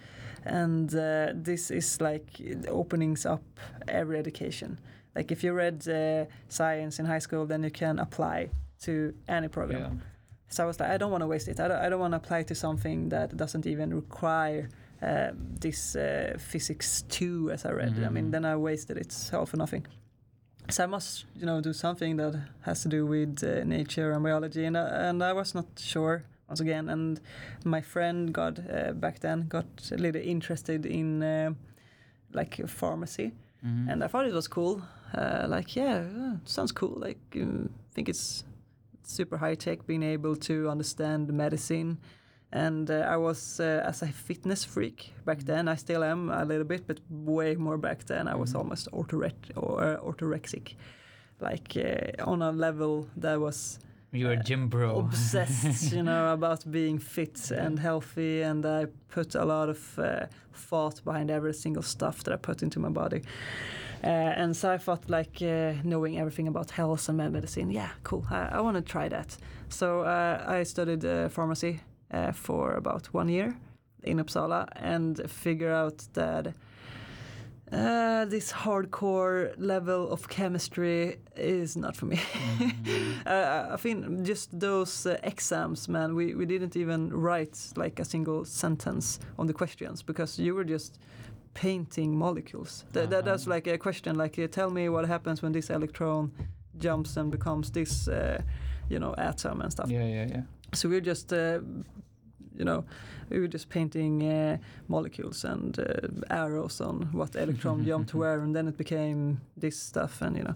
[0.44, 3.42] and uh, this is like it openings up
[3.86, 4.78] every education.
[5.14, 8.50] Like if you read uh, science in high school, then you can apply
[8.82, 9.80] to any program.
[9.80, 10.04] Yeah.
[10.50, 11.60] So I was like, I don't want to waste it.
[11.60, 14.68] I don't, I don't want to apply to something that doesn't even require
[15.02, 17.94] uh, this uh, physics two, as I read.
[18.04, 18.30] I mean, Mhm.
[18.32, 19.86] then I wasted it all for nothing.
[20.70, 24.22] So I must, you know, do something that has to do with uh, nature and
[24.22, 26.88] biology, and uh, and I was not sure once again.
[26.90, 27.20] And
[27.64, 31.54] my friend got uh, back then got a little interested in uh,
[32.34, 33.32] like pharmacy,
[33.64, 33.88] Mhm.
[33.92, 34.82] and I thought it was cool.
[35.14, 36.04] Uh, like, yeah,
[36.44, 36.98] sounds cool.
[37.06, 38.44] Like, I think it's
[39.08, 41.98] super high tech, being able to understand medicine.
[42.52, 46.44] And uh, I was, uh, as a fitness freak back then, I still am a
[46.44, 48.28] little bit, but way more back then.
[48.28, 48.58] I was Mhm.
[48.58, 50.74] almost orthorec- or uh, orthorexic,
[51.40, 53.78] like uh, on a level that was
[54.12, 54.98] you were uh, gym bro.
[54.98, 60.26] obsessed, you know, about being fit and healthy, and I put a lot of uh,
[60.54, 63.20] thought behind every single stuff that I put into my body.
[64.04, 68.24] Uh, and so I thought, like, uh, knowing everything about health and medicine, yeah, cool.
[68.30, 69.36] I, I want to try that.
[69.68, 71.80] So uh, I studied uh, pharmacy
[72.12, 73.56] uh, for about one year
[74.04, 76.54] in Uppsala and figure out that
[77.72, 82.16] uh, this hardcore level of chemistry is not for me.
[82.16, 83.26] Mhm.
[83.26, 88.04] uh, I think just those uh, exams, man, we, we didn't even write like a
[88.04, 90.98] single sentence on the questions because you were just
[91.62, 92.84] painting molecules.
[92.92, 93.56] That, that, that's Uh-huh.
[93.56, 96.30] like a question, like uh, tell me what happens when this electron
[96.78, 98.40] jumps and becomes this, uh,
[98.90, 99.90] you know, atom and stuff.
[99.90, 100.42] Yeah, yeah, yeah.
[100.74, 101.60] So we're just, uh,
[102.58, 102.84] you know,
[103.30, 104.56] we were just painting uh,
[104.88, 105.84] molecules and uh,
[106.30, 110.42] arrows on what electron jumped to where, and then it became this stuff, and you
[110.44, 110.54] know,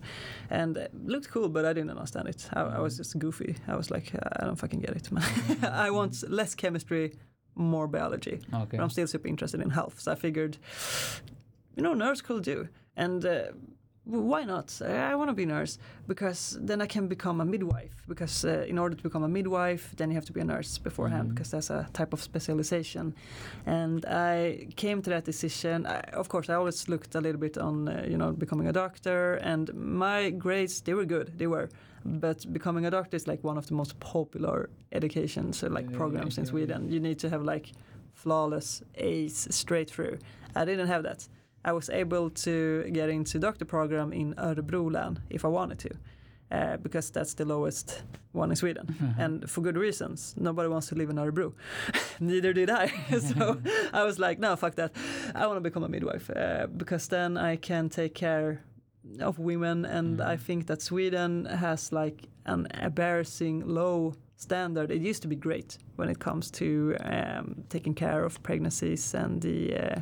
[0.51, 2.49] and it looked cool, but I didn't understand it.
[2.53, 3.55] I, I was just goofy.
[3.69, 5.25] I was like, I don't fucking get it, man.
[5.87, 7.13] I want less chemistry,
[7.55, 8.41] more biology.
[8.55, 8.77] Okay.
[8.77, 10.59] But I'm still super interested in health, so I figured,
[11.77, 13.25] you know, nurse could do, and.
[13.25, 13.43] Uh,
[14.05, 14.83] why not?
[14.83, 15.79] I want to be a nurse
[16.09, 17.95] because then I can become a midwife.
[18.09, 20.77] Because uh, in order to become a midwife, then you have to be a nurse
[20.77, 21.35] beforehand Mhm.
[21.35, 23.15] because that's a type of specialization.
[23.65, 25.87] And I came to that decision.
[25.87, 28.73] I, of course, I always looked a little bit on, uh, you know, becoming a
[28.73, 31.69] doctor, and my grades they were good, they were.
[32.05, 35.97] But becoming a doctor is like one of the most popular educations, uh, like Yeah,
[35.97, 36.51] programs in yeah.
[36.51, 36.91] Sweden.
[36.93, 37.73] You need to have like
[38.15, 40.19] flawless A's straight through.
[40.57, 41.29] I didn't have that.
[41.65, 45.91] I was able to get into doctor program in Örebro län if I wanted to.
[46.51, 48.03] uh, because that's the lowest
[48.35, 48.87] one in Sweden,
[49.19, 50.35] and for good reasons.
[50.37, 51.53] Nobody wants to live in Örebro.
[52.21, 52.89] Neither did I.
[53.21, 53.57] so
[53.93, 54.93] I was like, no, fuck that.
[55.35, 58.61] I want to become a midwife uh, because then I can take care
[59.21, 64.91] of women, and I think that Sweden has like an embarrassing low standard.
[64.91, 69.41] It used to be great when it comes to um, taking care of pregnancies and
[69.41, 70.01] the uh,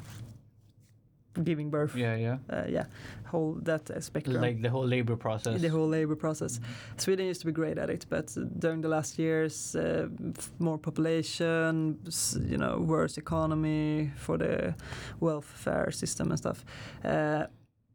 [1.45, 1.95] giving birth.
[1.97, 2.39] yeah, yeah.
[2.49, 2.85] Uh, yeah,
[3.27, 4.41] whole that uh, spectrum.
[4.41, 5.61] Like the whole labor process.
[5.61, 6.61] the whole labor process.
[6.97, 10.09] Sweden used to be great at it, but during the last years, uh,
[10.59, 11.99] more population,
[12.49, 14.75] you know, worse economy for the
[15.21, 16.65] welfare system and stuff.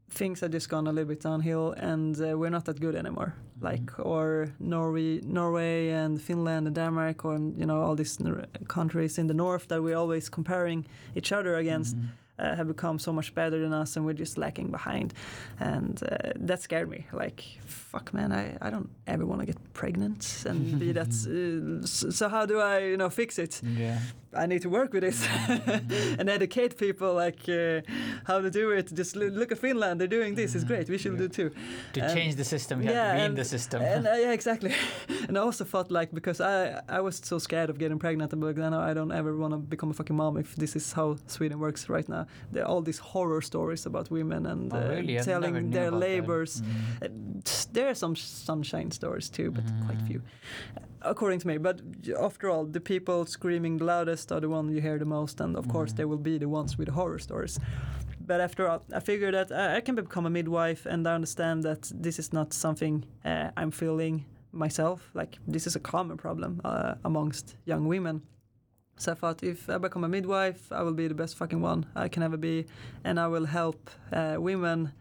[0.10, 3.34] Things have just gone a little bit downhill, and uh, we're not that good anymore.
[3.62, 9.18] Like or Norway, Norway and Finland and Denmark, or you know all these n- countries
[9.18, 10.86] in the north that we're always comparing
[11.16, 11.96] each other against
[12.40, 15.14] uh, have become so much better than us and we're just lacking behind.
[15.60, 17.06] And uh, that scared me.
[17.14, 21.08] Like fuck man i, I don't ever want to get pregnant and be that
[21.84, 23.62] uh, so how do i you know fix it?
[23.64, 24.00] Yeah.
[24.44, 25.20] I need to work with this
[26.20, 27.82] and educate people like uh,
[28.30, 31.18] how to do it just look at finland they're doing this it's great we should
[31.18, 31.50] do too
[31.94, 33.82] To And- change the system, you have to be in the system.
[33.82, 34.72] and, uh, yeah, exactly.
[35.28, 36.58] and I also thought like because I
[36.98, 39.60] I was so scared of getting pregnant, I'm like, no, I don't ever want to
[39.76, 42.24] become a fucking mom if this is how Sweden works right now.
[42.54, 45.14] There are all these horror stories about women and Oh, uh, really?
[45.16, 46.62] Never telling their labors.
[46.62, 46.68] Mm.
[47.04, 47.10] Uh,
[47.74, 50.08] There are some sunshine stories too, but quite Mm.
[50.08, 50.22] few,
[51.02, 51.58] according to me.
[51.58, 51.82] But
[52.20, 55.56] after all, the people screaming the loudest are the ones you hear the most, and
[55.58, 55.98] of course Mhm.
[55.98, 57.60] they will be the ones with the horror stories.
[58.28, 61.92] But after all, I figured that I can become a midwife, and I understand that
[62.04, 65.12] this is not something uh, I'm feeling myself.
[65.14, 68.22] Like this is a common problem uh, amongst young women.
[68.98, 71.86] So I thought if I become a midwife, I will be the best fucking one
[71.96, 72.66] I can ever be,
[73.04, 74.92] and I will help uh, women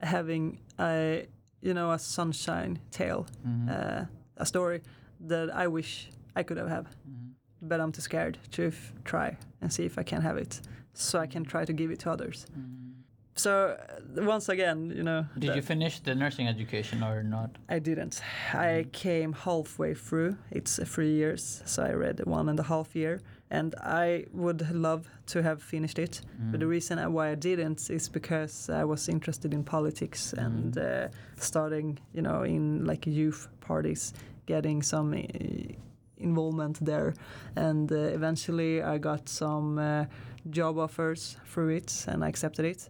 [0.00, 1.26] having a
[1.60, 3.68] you know a sunshine tale, Mhm.
[3.68, 4.04] uh,
[4.36, 4.80] a story
[5.28, 7.32] that I wish I could have had, Mhm.
[7.62, 10.60] but I'm too scared to f- try and see if I can have it,
[10.94, 12.46] so I can try to give it to others.
[12.56, 12.80] Mhm.
[13.36, 17.50] So uh, once again, you know, Did you finish the nursing education or not?
[17.68, 18.22] I didn't.
[18.52, 20.36] I came halfway through.
[20.52, 24.70] It's uh, three years, so I read one and a half year, and I would
[24.72, 26.20] love to have finished it.
[26.52, 26.70] But the Mm.
[26.70, 31.06] reason why I didn't is because I was interested in politics and Mhm.
[31.06, 34.12] uh, starting, you know, in like youth parties,
[34.46, 35.22] getting some uh,
[36.18, 37.14] involvement there,
[37.56, 40.04] and uh, eventually I got some uh,
[40.50, 42.88] job offers through it, and I accepted it.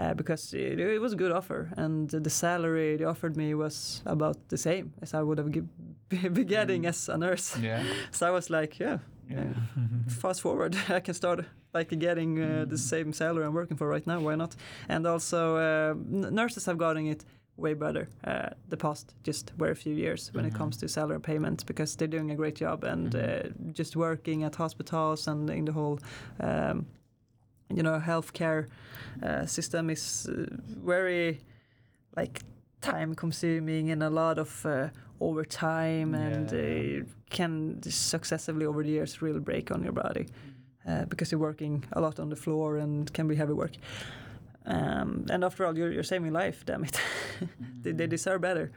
[0.00, 4.00] Uh, because it, it was a good offer, and the salary they offered me was
[4.06, 5.64] about the same as I would have gi-
[6.32, 6.88] be getting Mm.
[6.88, 7.56] as a nurse.
[7.60, 7.82] Yeah.
[8.12, 9.44] So I was like, yeah, Yeah.
[10.22, 11.44] fast forward i can start
[11.74, 12.88] like getting uh, the Mm.
[12.90, 14.56] same salary i'm working for right now why not
[14.88, 17.24] and also uh, n- nurses have gotten it
[17.58, 20.58] way better uh, the past just very few years when it Mhm.
[20.58, 23.18] comes to salary payments because they're doing a great job and Mhm.
[23.24, 25.98] uh, just working at hospitals and in the whole
[26.40, 26.86] um,
[27.76, 28.66] you know healthcare
[29.22, 30.46] uh, system is uh,
[30.84, 31.38] very
[32.16, 32.40] like
[32.80, 34.88] time consuming and a lot of uh,
[35.20, 37.02] overtime and Yeah, yeah.
[37.02, 40.26] uh, can successively over the years really break on your body
[40.88, 43.72] uh, because you're working a lot on the floor and can be heavy work.
[44.68, 47.00] Um, and after all, you're, you're saving life, damn it.
[47.82, 48.70] they, they deserve better.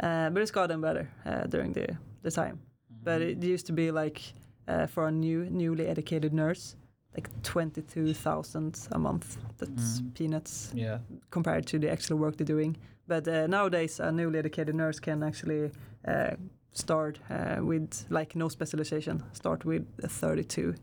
[0.00, 1.86] Uh, but it's gotten better uh, during the,
[2.22, 2.58] the time.
[3.02, 4.20] But it used to be like
[4.68, 6.76] uh, for a new newly educated nurse,
[7.14, 9.36] like 22,000 a month.
[9.58, 10.14] That's Mm.
[10.14, 10.98] peanuts Yeah.
[11.30, 12.76] compared to the actual work they're doing.
[13.08, 15.70] But uh, nowadays, a newly educated nurse can actually
[16.08, 16.34] uh,
[16.72, 20.74] start uh, with like no specialization, start with a 32.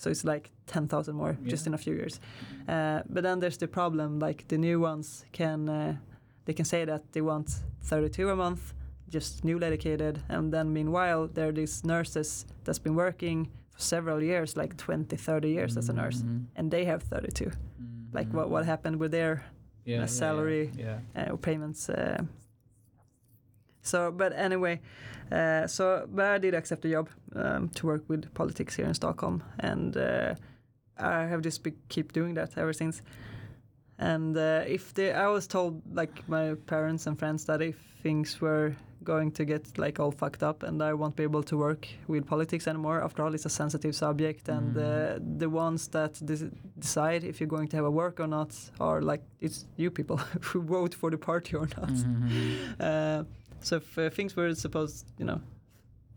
[0.00, 2.20] So it's like 10,000 more just in a few years.
[2.68, 5.96] Uh, but then there's the problem, like the new ones can uh,
[6.46, 7.50] they can say that they want
[7.82, 8.72] 32 a month,
[9.08, 14.22] just newly educated, and then meanwhile there are these nurses that's been working for several
[14.22, 16.46] years, like 20, 30 years as a nurse, Mhm.
[16.56, 17.50] and they have 32.
[18.14, 18.66] Like what what Mhm.
[18.68, 19.42] happened with their
[19.84, 20.70] Yeah, yeah, salary.
[20.78, 20.98] Yeah.
[21.16, 21.88] uh, payments.
[23.82, 24.80] Uh, so, but anyway,
[25.32, 28.94] uh, so but I did accept the job um, to work with politics here in
[28.94, 30.34] Stockholm, and uh,
[30.98, 33.02] I have just be, keep doing that ever since.
[33.98, 38.40] And uh, if they, I was told like my parents and friends that if things
[38.40, 38.74] were
[39.04, 42.26] going to get like all fucked up and I won't be able to work with
[42.26, 43.02] politics anymore.
[43.04, 44.80] After all, it's a sensitive subject, and uh,
[45.18, 45.38] Mm.
[45.38, 49.00] the ones that de- decide if you're going to have a work or not are
[49.02, 50.16] like it's you people
[50.52, 51.88] who vote for the party or not.
[51.90, 53.26] Mhm.
[53.60, 55.40] Uh, so if uh, things were supposed, you know,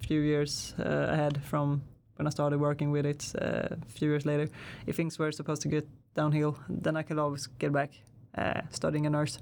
[0.02, 1.82] a few years uh, ahead from
[2.18, 4.50] when I started working with it, uh, a few years later,
[4.86, 7.92] if things were supposed to get downhill, then I could always get back
[8.38, 9.40] uh, studying a nurse.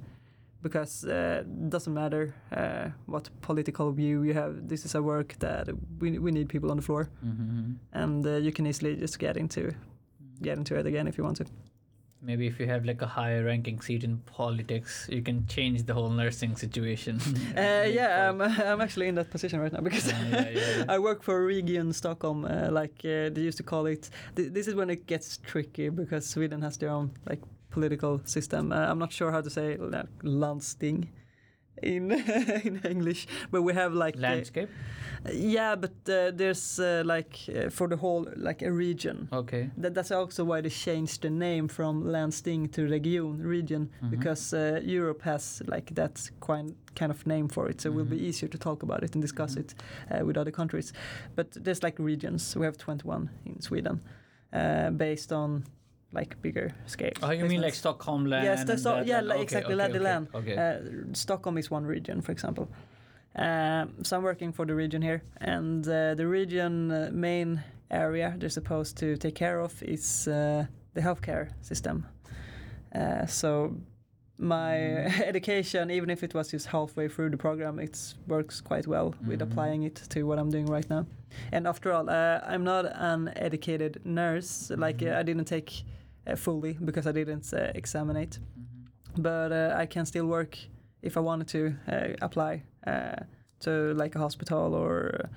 [0.64, 4.68] because uh, it doesn't matter uh, what political view you have.
[4.70, 5.68] This is a work that
[6.00, 9.38] we we need people on the floor, hmm and uh, you can easily just get
[9.38, 9.72] into
[10.42, 11.46] get into it again if you want to.
[12.24, 15.94] Maybe if you have like a higher ranking seat in politics, you can change the
[15.94, 17.20] whole nursing situation.
[17.58, 20.86] Uh, yeah, I'm, I'm actually in that position right now because Uh, yeah, yeah, yeah.
[20.88, 22.46] I work for Region Stockholm.
[22.46, 24.10] Uh, like uh, they used to call it.
[24.36, 27.42] Th- this is when it gets tricky because Sweden has their own like
[27.72, 28.72] political system.
[28.72, 31.10] Uh, I'm not sure how to say like, landsting
[31.84, 32.12] in
[32.66, 34.70] in English, but we have like uh, Landscape.
[35.34, 39.28] yeah, but uh, there's uh, like uh, for the whole like a region.
[39.32, 39.70] Okay.
[39.78, 44.10] That, that's also why they changed the name from Landsting to Region, region, Mhm.
[44.12, 48.06] because uh, Europe has like that kind kind of name for it, so it will
[48.10, 48.28] be Mhm.
[48.30, 49.60] easier to talk about it and discuss Mhm.
[49.62, 49.76] it
[50.12, 50.94] uh, with other countries.
[51.36, 52.56] But there's like regions.
[52.56, 54.02] We have 21 in Sweden,
[54.54, 55.64] uh, based on
[56.14, 57.12] like bigger scale.
[57.24, 58.44] Oh, you mean like Stockholm land?
[58.46, 59.28] Yes, the and Sto- yeah, land.
[59.28, 60.28] like Okay, exactly, okay, like the okay, land.
[60.34, 60.58] Okay.
[60.58, 62.68] Uh, Stockholm is one region, for example.
[63.36, 68.36] Um, so I'm working for the region here, and uh, the region uh, main area
[68.38, 72.06] they're supposed to take care of is uh, the healthcare system.
[72.94, 73.74] Uh, so
[74.38, 75.22] my Mm.
[75.28, 79.40] education, even if it was just halfway through the program, it works quite well with
[79.40, 79.44] Mhm.
[79.52, 81.06] applying it to what I'm doing right now.
[81.54, 84.72] And after all, uh, I'm not an educated nurse.
[84.76, 85.14] Like Mhm.
[85.16, 85.84] uh, I didn't take
[86.36, 89.24] fully because I didn't uh, examinate Mhm.
[89.24, 90.58] but uh, I can still work
[91.02, 93.16] if I wanted to uh, apply uh,
[93.60, 95.28] to like a hospital or uh,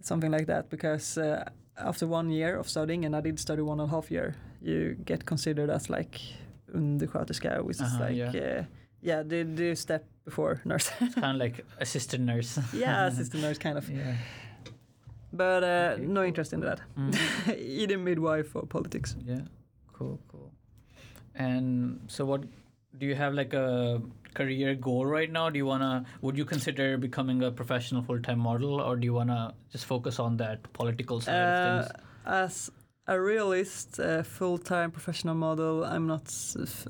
[0.00, 1.44] something like that because uh,
[1.76, 4.96] after one year of studying and I did study one and a half year you
[5.06, 6.20] get considered as like
[6.74, 8.60] undersköterska which is Uh-huh, like yeah.
[8.60, 8.64] Uh,
[9.02, 12.58] yeah the, the step before nurse kind of like assistant nurse.
[12.74, 14.14] yeah assistant nurse kind of yeah.
[15.32, 16.28] but uh, Okay, no cool.
[16.28, 17.14] interest in that Mhm.
[17.82, 19.40] either midwife or politics Yeah.
[20.02, 20.18] Cool.
[20.32, 20.50] Cool.
[21.34, 22.44] And so, what
[22.98, 24.02] do you have like a
[24.34, 25.48] career goal right now?
[25.50, 26.04] Do you wanna?
[26.20, 30.18] Would you consider becoming a professional full time model, or do you wanna just focus
[30.18, 31.92] on that political side of Uh, things?
[32.24, 32.70] as
[33.06, 36.26] a realist, uh, full-time professional model, I'm not.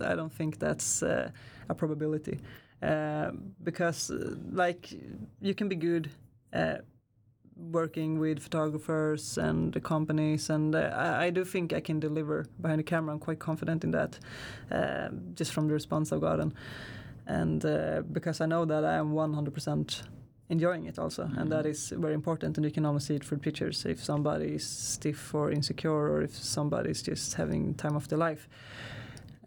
[0.01, 1.31] I don't think that's uh,
[1.69, 2.41] a probability,
[2.83, 3.31] uh,
[3.63, 4.93] because uh, like
[5.41, 6.11] you can be good.
[7.57, 12.47] Working with photographers and the companies and uh, I, I do think I can deliver
[12.61, 13.13] behind the camera.
[13.13, 14.19] I'm quite confident in that
[14.71, 16.55] uh, just from the response I've gotten.
[17.27, 20.03] And uh, because I know that I am 100%
[20.49, 21.71] enjoying it also and that Mhm.
[21.71, 25.35] is very important and you can almost see it through pictures if somebody is stiff
[25.35, 28.49] or insecure or if somebody is just having time of their life.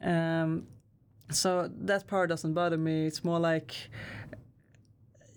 [0.02, 0.68] Um,
[1.32, 3.08] so that part doesn't bother me.
[3.08, 3.74] It's more like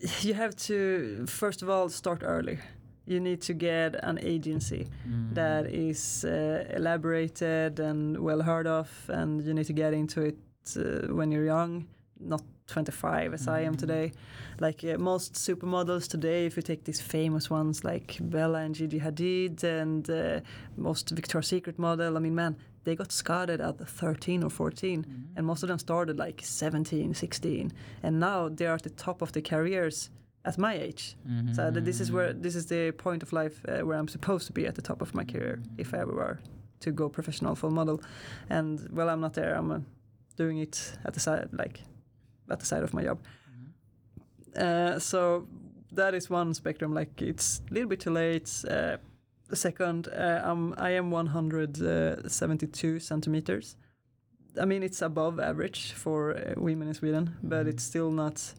[0.23, 2.59] you have to first of all start early
[3.07, 5.35] you need to get an agency Mm.
[5.35, 10.37] that is uh, elaborated and well heard of and you need to get into it
[10.77, 11.87] uh, when you're young
[12.21, 13.79] not 25 as i am Mhm.
[13.79, 14.13] today
[14.61, 18.99] like uh, most supermodels today if you take these famous ones like bella and gigi
[19.01, 20.41] hadid and uh,
[20.77, 25.37] most victoria's secret model i mean man they got started at 13 or 14 Mhm.
[25.37, 27.73] and most of them started like 17 16
[28.03, 30.11] and now they are at the top of their careers
[30.45, 31.55] at my age Mhm.
[31.55, 34.47] so th- this is where this is the point of life uh, where I'm supposed
[34.47, 36.39] to be at the top of my career if I ever were
[36.81, 38.01] to go professional full model,
[38.49, 39.55] and well I'm not there.
[39.59, 39.81] I'm uh,
[40.37, 41.81] doing it at the side like
[42.51, 43.19] at the side of my job.
[43.51, 44.63] Mhm.
[44.63, 45.47] Uh, so
[45.93, 46.95] that is one spectrum.
[46.95, 48.65] Like it's a little bit too late.
[49.51, 53.77] Uh, second, uh, um, I am 172 centimeters.
[54.61, 57.71] I mean, it's above average for uh, women in Sweden, but Mhm.
[57.71, 58.55] it's still not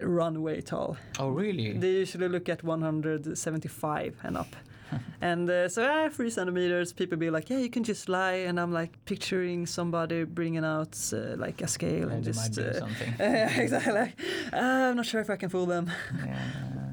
[0.00, 0.96] runway tall.
[1.18, 1.72] Oh, really?
[1.78, 4.54] They usually look at 175 and up.
[5.22, 8.44] and uh, so, ah, three centimeters, people be like, yeah, you can just lie.
[8.48, 12.58] And I'm like picturing somebody bringing out uh, like a scale and might just.
[12.58, 13.14] Uh, something.
[13.18, 13.92] exactly.
[13.92, 14.14] Like,
[14.52, 15.90] "Ah, I'm not sure if I can fool them.
[16.26, 16.91] yeah.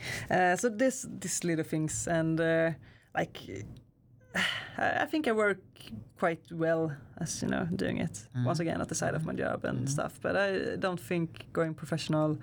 [0.30, 2.70] Uh, so this, these little things, and uh,
[3.14, 3.38] like,
[4.78, 5.58] I think I work
[6.18, 8.44] quite well as you know doing it Mhm.
[8.46, 9.88] once again at the side of my job and Mhm.
[9.88, 10.18] stuff.
[10.22, 12.38] But I don't think going professional.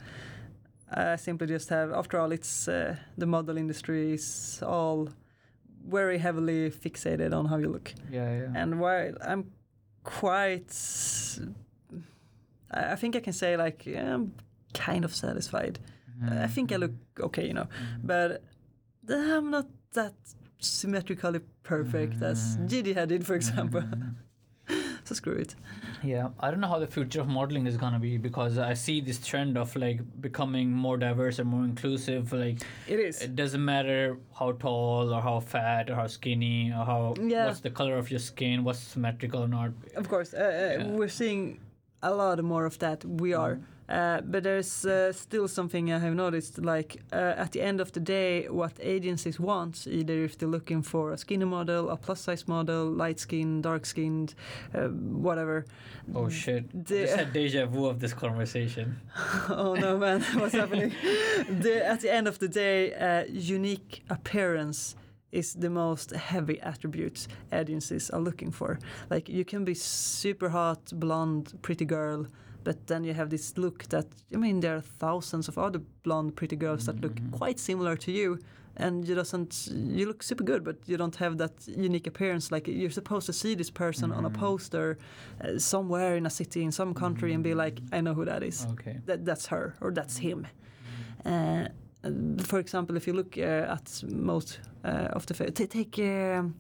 [0.89, 1.91] I simply just have.
[1.93, 5.09] After all, it's uh, the model industry is all
[5.89, 8.61] very heavily fixated on how you look, Yeah, yeah.
[8.61, 9.43] and while I'm
[10.03, 10.73] quite,
[12.71, 14.33] I think I can say like I'm
[14.73, 15.79] kind of satisfied.
[16.25, 18.01] I think I look okay, you know, Mhm.
[18.07, 18.43] but
[19.09, 20.13] I'm not that
[20.59, 22.67] symmetrically perfect as Mhm.
[22.69, 23.83] Gigi Hadid, for example.
[25.05, 25.55] So screw it.
[26.03, 28.99] Yeah, I don't know how the future of modeling is gonna be because I see
[28.99, 32.33] this trend of like becoming more diverse and more inclusive.
[32.33, 32.57] Like
[32.89, 33.21] It is.
[33.21, 37.45] it doesn't matter how tall or how fat or how skinny or how Yeah.
[37.45, 39.71] what's the color of your skin, what's symmetrical or not.
[39.95, 40.87] Of course, uh, uh, Yeah.
[40.97, 41.59] we're seeing
[42.03, 43.05] a lot more of that.
[43.05, 43.59] We are.
[43.89, 46.59] Uh, but there's uh, still something I have noticed.
[46.59, 50.81] Like uh, at the end of the day, what agencies want, either if they're looking
[50.81, 54.35] for a skinny model, a plus size model, light skinned, dark skinned,
[54.73, 55.65] uh, whatever.
[56.13, 56.65] Oh shit!
[56.73, 58.99] I just had deja vu of this conversation.
[59.49, 60.89] oh no, man, what's happening?
[61.61, 64.95] the, at the end of the day, uh, unique appearance
[65.31, 68.79] is the most heavy attribute agencies are looking for.
[69.09, 72.27] Like you can be super hot, blonde, pretty girl,
[72.67, 76.31] but then you have this look that I mean there are thousands of other blonde,
[76.35, 77.31] pretty girls that look Mhm.
[77.39, 78.37] quite similar to you.
[78.79, 79.69] And you doesn't.
[79.97, 82.55] You look super good, but you don't have that unique appearance.
[82.55, 84.39] Like you're supposed to see this person on a Mhm.
[84.39, 84.97] poster,
[85.43, 88.43] uh, somewhere in a city in some country, and be like, "I know who that
[88.43, 88.95] is." Okay.
[89.05, 90.45] that that's her or that's him.
[91.25, 91.67] Uh,
[92.43, 96.53] for example, if you look uh, at most uh, of the take um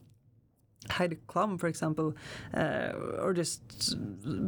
[0.89, 2.13] Heidi Klum, for example,
[2.53, 2.91] uh,
[3.21, 3.61] or just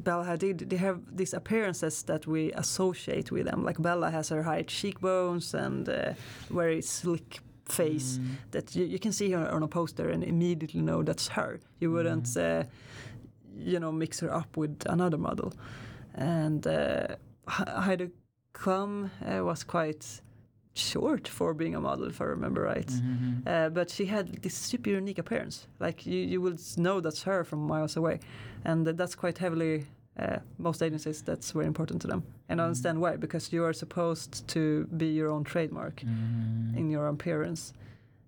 [0.04, 3.64] Bella Hadid, they have these appearances that we associate with them.
[3.64, 6.14] Like Bella has her high cheekbones and uh,
[6.50, 8.52] very slick face Mm.
[8.52, 11.60] that you, you can see her on a poster and immediately know that's her.
[11.80, 12.64] You wouldn't, uh,
[13.56, 15.54] you know, mix her up with another model.
[16.16, 17.16] And uh,
[17.48, 18.10] Heidi
[18.54, 20.22] Klum uh, was quite
[20.74, 22.88] short for being a model, if I remember right.
[22.88, 23.48] Mhm.
[23.48, 25.68] Uh, but she had this super unique appearance.
[25.80, 28.20] Like you, you will know that's her from miles away,
[28.66, 29.86] and that's quite heavily.
[30.18, 32.68] Uh, most agencies, that's very important to them, and I Mhm.
[32.68, 33.16] understand why.
[33.18, 36.76] Because you are supposed to be your own trademark Mhm.
[36.78, 37.74] in your appearance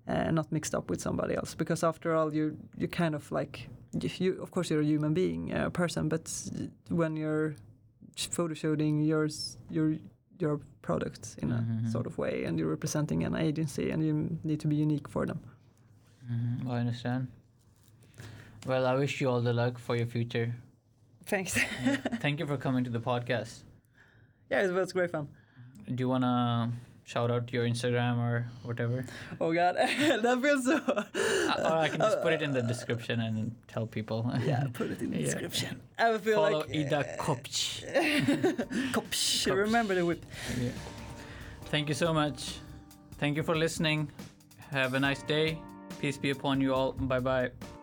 [0.07, 3.69] and not mixed up with somebody else because after all you you kind of like
[4.01, 6.49] you, you of course you're a human being a person but
[6.89, 7.53] when you're
[8.31, 9.95] photo shooting yours your
[10.41, 11.91] your products in a Mhm.
[11.91, 14.13] sort of way and you're representing an agency and you
[14.43, 15.39] need to be unique for them
[16.31, 17.27] Mhm, I understand.
[18.67, 20.53] Well, I wish you all the luck for your future.
[21.25, 21.53] thanks
[22.23, 23.63] Thank you for coming to the podcast.
[24.51, 25.27] yeah it was great fun
[25.87, 26.71] Do you wanna
[27.11, 29.05] shout out your Instagram or whatever?
[29.41, 29.75] oh god
[30.25, 33.85] that feels so Uh, or I can just put it in the description and tell
[33.97, 34.19] people.
[34.51, 35.25] yeah put it in the Yeah.
[35.25, 37.83] description i feel Follow like Ida Kopch.
[37.85, 38.91] Kopsh.
[38.95, 39.55] Kopsh.
[39.65, 40.23] remember the whip
[40.59, 40.71] Yeah.
[41.71, 42.39] Thank you so much.
[43.21, 43.99] Thank you for listening.
[44.71, 45.57] Have a nice day.
[46.01, 46.91] Peace be upon you all.
[47.11, 47.80] Bye bye.